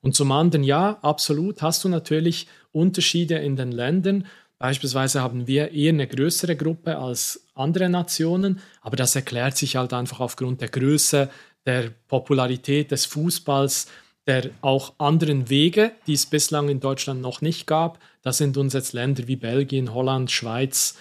[0.00, 4.26] Und zum anderen, ja, absolut, hast du natürlich Unterschiede in den Ländern.
[4.58, 9.92] Beispielsweise haben wir eher eine größere Gruppe als andere Nationen, aber das erklärt sich halt
[9.92, 11.28] einfach aufgrund der Größe,
[11.68, 13.88] der Popularität des Fußballs,
[14.26, 17.98] der auch anderen Wege, die es bislang in Deutschland noch nicht gab.
[18.22, 20.96] Da sind uns jetzt Länder wie Belgien, Holland, Schweiz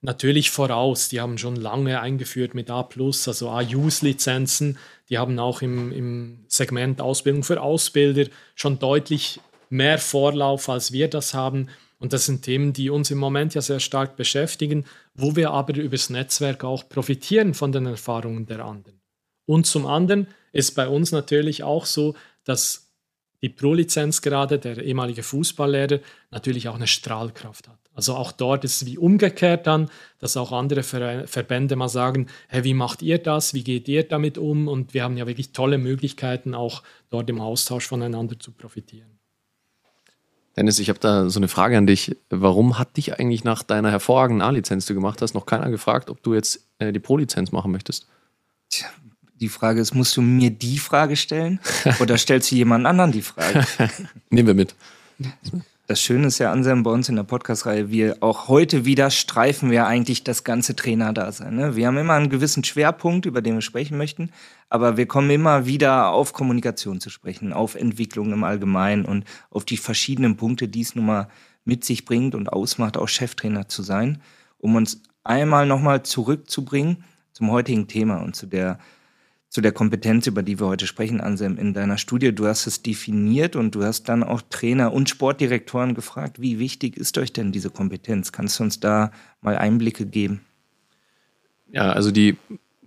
[0.00, 1.10] natürlich voraus.
[1.10, 4.78] Die haben schon lange eingeführt mit A, also A-Use-Lizenzen.
[5.10, 9.38] Die haben auch im, im Segment Ausbildung für Ausbilder schon deutlich
[9.68, 11.68] mehr Vorlauf, als wir das haben.
[11.98, 15.76] Und das sind Themen, die uns im Moment ja sehr stark beschäftigen, wo wir aber
[15.76, 19.00] übers Netzwerk auch profitieren von den Erfahrungen der anderen.
[19.46, 22.86] Und zum anderen ist bei uns natürlich auch so, dass
[23.42, 27.78] die Pro-Lizenz gerade, der ehemalige Fußballlehrer, natürlich auch eine Strahlkraft hat.
[27.94, 29.88] Also auch dort ist es wie umgekehrt dann,
[30.18, 34.02] dass auch andere Ver Verbände mal sagen, hey, wie macht ihr das, wie geht ihr
[34.02, 34.68] damit um?
[34.68, 39.16] Und wir haben ja wirklich tolle Möglichkeiten, auch dort im Austausch voneinander zu profitieren.
[40.56, 42.16] Dennis, ich habe da so eine Frage an dich.
[42.30, 46.08] Warum hat dich eigentlich nach deiner hervorragenden A-Lizenz, die du gemacht hast, noch keiner gefragt,
[46.08, 48.06] ob du jetzt äh, die Pro-Lizenz machen möchtest?
[48.70, 48.88] Tja,
[49.40, 51.60] die Frage ist, musst du mir die Frage stellen
[52.00, 53.66] oder stellst du jemand anderen die Frage?
[54.30, 54.74] Nehmen wir mit.
[55.86, 59.70] Das Schöne ist ja, Anselm, bei uns in der Podcast-Reihe, wir auch heute wieder streifen
[59.70, 61.54] wir eigentlich das ganze Trainerdasein.
[61.54, 61.76] Ne?
[61.76, 64.30] Wir haben immer einen gewissen Schwerpunkt, über den wir sprechen möchten,
[64.68, 69.64] aber wir kommen immer wieder auf Kommunikation zu sprechen, auf Entwicklung im Allgemeinen und auf
[69.64, 71.28] die verschiedenen Punkte, die es nun mal
[71.64, 74.20] mit sich bringt und ausmacht, auch Cheftrainer zu sein,
[74.58, 78.80] um uns einmal nochmal zurückzubringen zum heutigen Thema und zu der
[79.48, 82.34] zu der Kompetenz, über die wir heute sprechen, Anselm, in deiner Studie.
[82.34, 86.96] Du hast es definiert und du hast dann auch Trainer und Sportdirektoren gefragt, wie wichtig
[86.96, 88.32] ist euch denn diese Kompetenz?
[88.32, 90.40] Kannst du uns da mal Einblicke geben?
[91.70, 92.36] Ja, also die,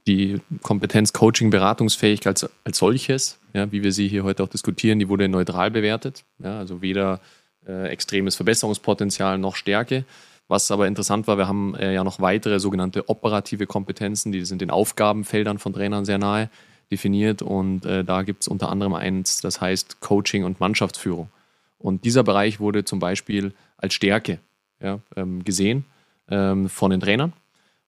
[0.05, 4.99] die Kompetenz Coaching, Beratungsfähigkeit als, als solches, ja, wie wir sie hier heute auch diskutieren,
[4.99, 6.23] die wurde neutral bewertet.
[6.39, 7.19] Ja, also weder
[7.67, 10.05] äh, extremes Verbesserungspotenzial noch Stärke.
[10.49, 14.61] Was aber interessant war, wir haben äh, ja noch weitere sogenannte operative Kompetenzen, die sind
[14.61, 16.49] den Aufgabenfeldern von Trainern sehr nahe
[16.91, 21.29] definiert und äh, da gibt es unter anderem eins, das heißt Coaching und Mannschaftsführung.
[21.77, 24.39] Und dieser Bereich wurde zum Beispiel als Stärke
[24.81, 25.85] ja, ähm, gesehen
[26.29, 27.31] ähm, von den Trainern.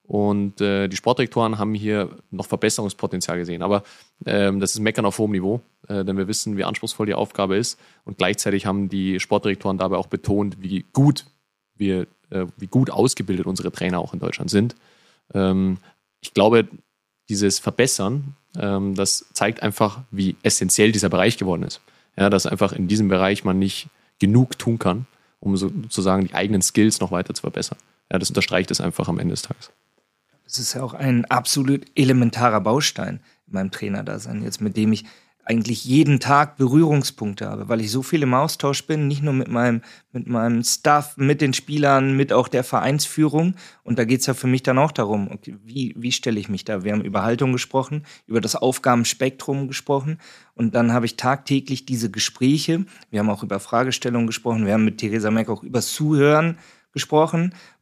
[0.04, 3.62] Und äh, die Sportdirektoren haben hier noch Verbesserungspotenzial gesehen.
[3.62, 3.84] Aber
[4.26, 7.56] ähm, das ist Meckern auf hohem Niveau, äh, denn wir wissen, wie anspruchsvoll die Aufgabe
[7.56, 7.80] ist.
[8.04, 11.26] Und gleichzeitig haben die Sportdirektoren dabei auch betont, wie gut
[11.76, 12.08] wir,
[12.58, 14.76] wie gut ausgebildet unsere Trainer auch in Deutschland sind.
[15.34, 15.78] Ähm,
[16.22, 16.68] ich glaube,
[17.30, 21.82] dieses Verbessern, ähm, das zeigt einfach, wie essentiell dieser Bereich geworden ist.
[22.18, 23.88] Ja, dass einfach in diesem Bereich man nicht
[24.20, 25.08] genug tun kann,
[25.40, 27.78] um sozusagen die eigenen Skills noch weiter zu verbessern.
[28.12, 29.72] Ja, das unterstreicht es einfach am Ende des Tages.
[30.44, 35.06] Das ist ja auch ein absolut elementarer Baustein in meinem Trainerdasein, jetzt mit dem ich
[35.44, 39.48] eigentlich jeden Tag Berührungspunkte habe, weil ich so viel im Austausch bin, nicht nur mit
[39.48, 39.82] meinem,
[40.12, 43.56] mit meinem Staff, mit den Spielern, mit auch der Vereinsführung.
[43.84, 46.64] Und da geht's ja für mich dann auch darum, okay, wie, wie stelle ich mich
[46.64, 46.84] da?
[46.84, 50.20] Wir haben über Haltung gesprochen, über das Aufgabenspektrum gesprochen.
[50.54, 52.86] Und dann habe ich tagtäglich diese Gespräche.
[53.10, 54.66] Wir haben auch über Fragestellungen gesprochen.
[54.66, 56.81] Wir haben mit Theresa Meck auch über Zuhören gesprochen,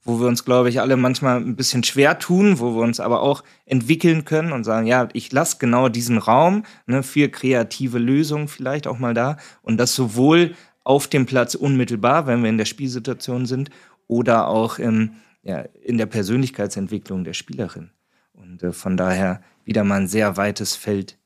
[0.03, 3.22] wo wir uns, glaube ich, alle manchmal ein bisschen schwer tun, wo wir uns aber
[3.22, 8.47] auch entwickeln können und sagen, ja, ich lasse genau diesen Raum ne, für kreative Lösungen
[8.47, 12.66] vielleicht auch mal da und das sowohl auf dem Platz unmittelbar, wenn wir in der
[12.66, 13.70] Spielsituation sind,
[14.07, 15.12] oder auch im,
[15.43, 17.91] ja, in der Persönlichkeitsentwicklung der Spielerin.
[18.34, 21.20] Und äh, von daher wieder mal ein sehr weites Feld,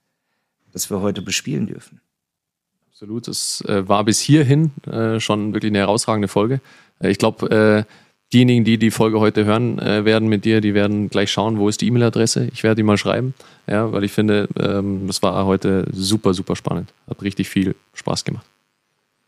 [0.71, 2.01] das wir heute bespielen dürfen.
[3.03, 6.61] Absolut, es äh, war bis hierhin äh, schon wirklich eine herausragende Folge.
[7.01, 7.85] Äh, ich glaube,
[8.31, 11.81] diejenigen, die die Folge heute hören werden mit dir, die werden gleich schauen, wo ist
[11.81, 12.47] die E-Mail-Adresse.
[12.53, 13.33] Ich werde die mal schreiben,
[13.67, 16.93] ja, weil ich finde, ähm, das war heute super, super spannend.
[17.05, 18.45] Hat richtig viel Spaß gemacht.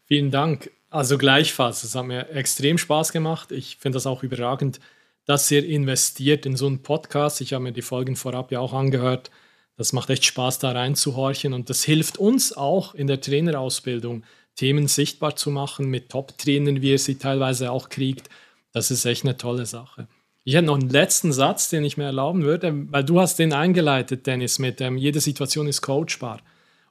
[0.05, 0.71] Vielen Dank.
[0.89, 3.51] Also gleichfalls, es hat mir extrem Spaß gemacht.
[3.51, 4.79] Ich finde das auch überragend,
[5.25, 7.41] dass ihr investiert in so einen Podcast.
[7.41, 9.31] Ich habe mir die Folgen vorab ja auch angehört.
[9.77, 14.23] Das macht echt Spaß, da reinzuhorchen und das hilft uns auch in der Trainerausbildung,
[14.55, 18.29] Themen sichtbar zu machen mit Top-Trainern, wie ihr sie teilweise auch kriegt.
[18.71, 20.07] Das ist echt eine tolle Sache.
[20.45, 23.51] Ich hätte noch einen letzten Satz, den ich mir erlauben würde, weil du hast den
[23.51, 26.39] eingeleitet, Dennis, mit ähm, jede Situation ist coachbar.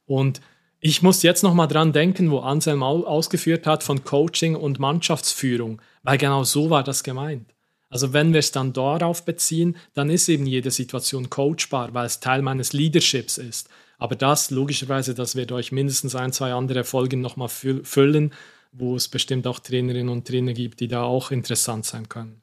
[0.06, 0.40] Und
[0.80, 5.80] ich muss jetzt noch mal dran denken, wo Anselm ausgeführt hat von Coaching und Mannschaftsführung,
[6.02, 7.53] weil genau so war das gemeint.
[7.94, 12.18] Also wenn wir es dann darauf beziehen, dann ist eben jede Situation coachbar, weil es
[12.18, 13.68] Teil meines Leaderships ist.
[13.98, 18.32] Aber das, logischerweise, das wird euch mindestens ein, zwei andere Folgen nochmal füllen,
[18.72, 22.42] wo es bestimmt auch Trainerinnen und Trainer gibt, die da auch interessant sein können.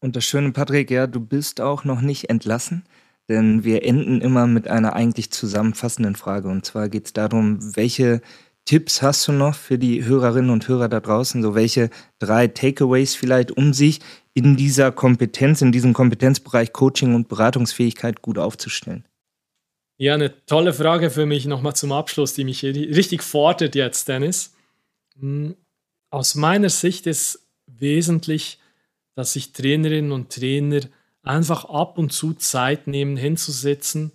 [0.00, 2.84] Und das Schöne, Patrick, ja, du bist auch noch nicht entlassen,
[3.30, 6.48] denn wir enden immer mit einer eigentlich zusammenfassenden Frage.
[6.48, 8.20] Und zwar geht es darum, welche
[8.64, 11.42] Tipps hast du noch für die Hörerinnen und Hörer da draußen?
[11.42, 14.00] So welche drei Takeaways vielleicht, um sich
[14.34, 19.04] in dieser Kompetenz, in diesem Kompetenzbereich Coaching und Beratungsfähigkeit gut aufzustellen?
[19.96, 24.54] Ja, eine tolle Frage für mich nochmal zum Abschluss, die mich richtig fordert jetzt, Dennis.
[25.18, 25.56] Hm,
[26.10, 28.58] aus meiner Sicht ist wesentlich,
[29.14, 30.80] dass sich Trainerinnen und Trainer
[31.22, 34.12] einfach ab und zu Zeit nehmen, hinzusitzen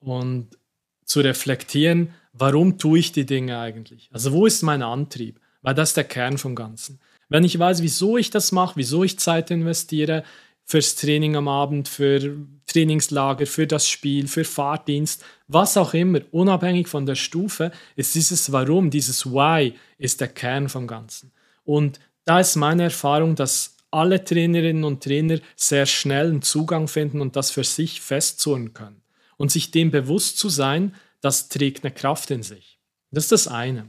[0.00, 0.58] und
[1.04, 4.08] zu reflektieren, warum tue ich die Dinge eigentlich?
[4.12, 5.40] Also wo ist mein Antrieb?
[5.62, 7.00] Weil das ist der Kern vom Ganzen.
[7.28, 10.24] Wenn ich weiß, wieso ich das mache, wieso ich Zeit investiere,
[10.64, 16.88] fürs Training am Abend, für Trainingslager, für das Spiel, für Fahrdienst, was auch immer, unabhängig
[16.88, 21.32] von der Stufe, ist dieses Warum, dieses Why ist der Kern vom Ganzen.
[21.64, 27.20] Und da ist meine Erfahrung, dass alle Trainerinnen und Trainer sehr schnell einen Zugang finden
[27.20, 29.02] und das für sich festzurren können.
[29.36, 32.78] Und sich dem bewusst zu sein, das trägt eine Kraft in sich.
[33.10, 33.88] Das ist das eine.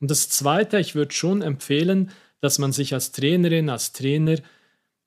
[0.00, 4.36] Und das zweite, ich würde schon empfehlen, dass man sich als Trainerin, als Trainer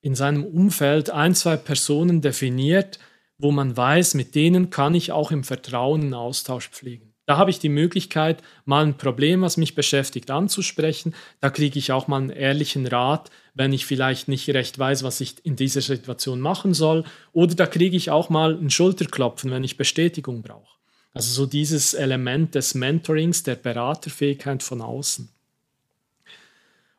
[0.02, 3.00] in seinem Umfeld ein, zwei Personen definiert,
[3.38, 7.14] wo man weiß, mit denen kann ich auch im Vertrauen einen Austausch pflegen.
[7.26, 11.14] Da habe ich die Möglichkeit, mal ein Problem, was mich beschäftigt, anzusprechen.
[11.40, 15.22] Da kriege ich auch mal einen ehrlichen Rat, wenn ich vielleicht nicht recht weiß, was
[15.22, 17.04] ich in dieser Situation machen soll.
[17.32, 20.79] Oder da kriege ich auch mal einen Schulterklopfen, wenn ich Bestätigung brauche.
[21.14, 25.30] Also so dieses Element des Mentorings, der Beraterfähigkeit von außen.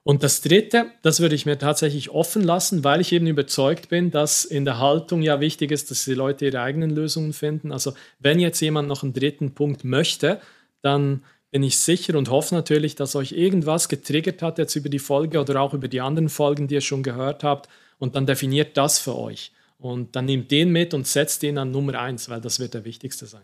[0.03, 4.11] Und das Dritte, das würde ich mir tatsächlich offen lassen, weil ich eben überzeugt bin,
[4.11, 7.71] dass in der Haltung ja wichtig ist, dass die Leute ihre eigenen Lösungen finden.
[7.71, 10.41] Also wenn jetzt jemand noch einen dritten Punkt möchte,
[10.81, 14.99] dann bin ich sicher und hoffe natürlich, dass euch irgendwas getriggert hat jetzt über die
[14.99, 17.69] Folge oder auch über die anderen Folgen, die ihr schon gehört habt.
[17.99, 19.53] Und dann definiert das für euch.
[19.79, 22.85] Und dann nehmt den mit und setzt den an Nummer eins, weil das wird der
[22.85, 23.43] wichtigste sein.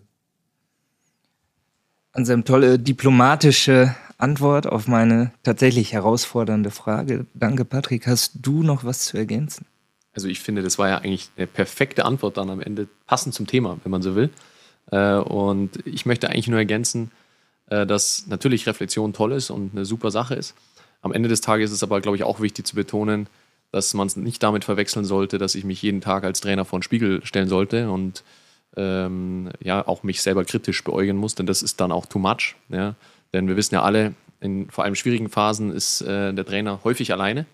[2.16, 7.26] Anselm, tolle diplomatische Antwort auf meine tatsächlich herausfordernde Frage.
[7.34, 8.06] Danke, Patrick.
[8.06, 9.66] Hast du noch was zu ergänzen?
[10.14, 13.46] Also ich finde, das war ja eigentlich eine perfekte Antwort dann am Ende, passend zum
[13.46, 14.30] Thema, wenn man so will.
[14.90, 17.10] Äh, und ich möchte eigentlich nur ergänzen,
[17.68, 20.54] äh, dass natürlich Reflexion toll ist und eine super Sache ist.
[21.02, 23.28] Am Ende des Tages ist es aber, glaube ich, auch wichtig zu betonen,
[23.72, 26.78] dass man es nicht damit verwechseln sollte, dass ich mich jeden Tag als Trainer vor
[26.78, 28.24] den Spiegel stellen sollte und
[28.76, 32.56] ähm, ja auch mich selber kritisch beäugen muss, denn das ist dann auch too much.
[32.68, 32.94] Ja?
[33.32, 37.12] Denn wir wissen ja alle, in vor allem schwierigen Phasen ist äh, der Trainer häufig
[37.12, 37.46] alleine.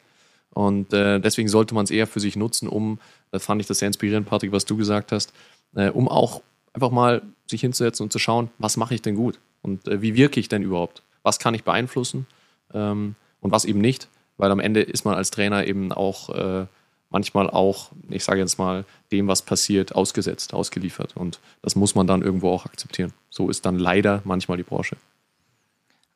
[0.50, 2.98] Und äh, deswegen sollte man es eher für sich nutzen, um,
[3.30, 5.32] das fand ich das sehr inspirierend, Patrick, was du gesagt hast,
[5.74, 6.42] äh, um auch
[6.74, 10.14] einfach mal sich hinzusetzen und zu schauen, was mache ich denn gut und äh, wie
[10.14, 11.02] wirke ich denn überhaupt?
[11.22, 12.26] Was kann ich beeinflussen
[12.74, 14.08] ähm, und was eben nicht?
[14.36, 16.66] Weil am Ende ist man als Trainer eben auch äh,
[17.12, 21.16] manchmal auch, ich sage jetzt mal, dem, was passiert, ausgesetzt, ausgeliefert.
[21.16, 23.12] Und das muss man dann irgendwo auch akzeptieren.
[23.30, 24.96] So ist dann leider manchmal die Branche.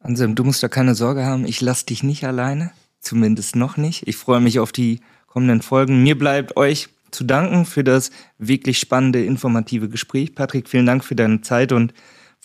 [0.01, 2.73] Anselm, du musst da keine Sorge haben, ich lasse dich nicht alleine.
[3.01, 4.09] Zumindest noch nicht.
[4.09, 6.02] Ich freue mich auf die kommenden Folgen.
[6.02, 10.35] Mir bleibt euch zu danken für das wirklich spannende, informative Gespräch.
[10.35, 11.93] Patrick, vielen Dank für deine Zeit und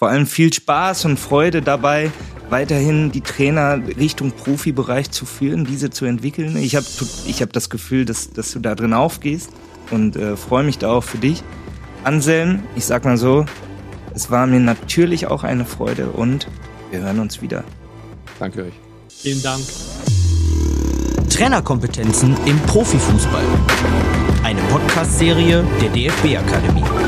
[0.01, 2.11] vor allem viel Spaß und Freude dabei,
[2.49, 6.57] weiterhin die Trainer Richtung Profibereich zu führen, diese zu entwickeln.
[6.57, 6.87] Ich habe
[7.27, 9.51] ich hab das Gefühl, dass, dass du da drin aufgehst
[9.91, 11.43] und äh, freue mich da auch für dich.
[12.03, 13.45] Anselm, ich sag mal so,
[14.15, 16.47] es war mir natürlich auch eine Freude und
[16.89, 17.63] wir hören uns wieder.
[18.39, 18.73] Danke euch.
[19.07, 19.61] Vielen Dank.
[21.29, 23.43] Trainerkompetenzen im Profifußball.
[24.43, 27.00] Eine Podcast-Serie der DFB Akademie.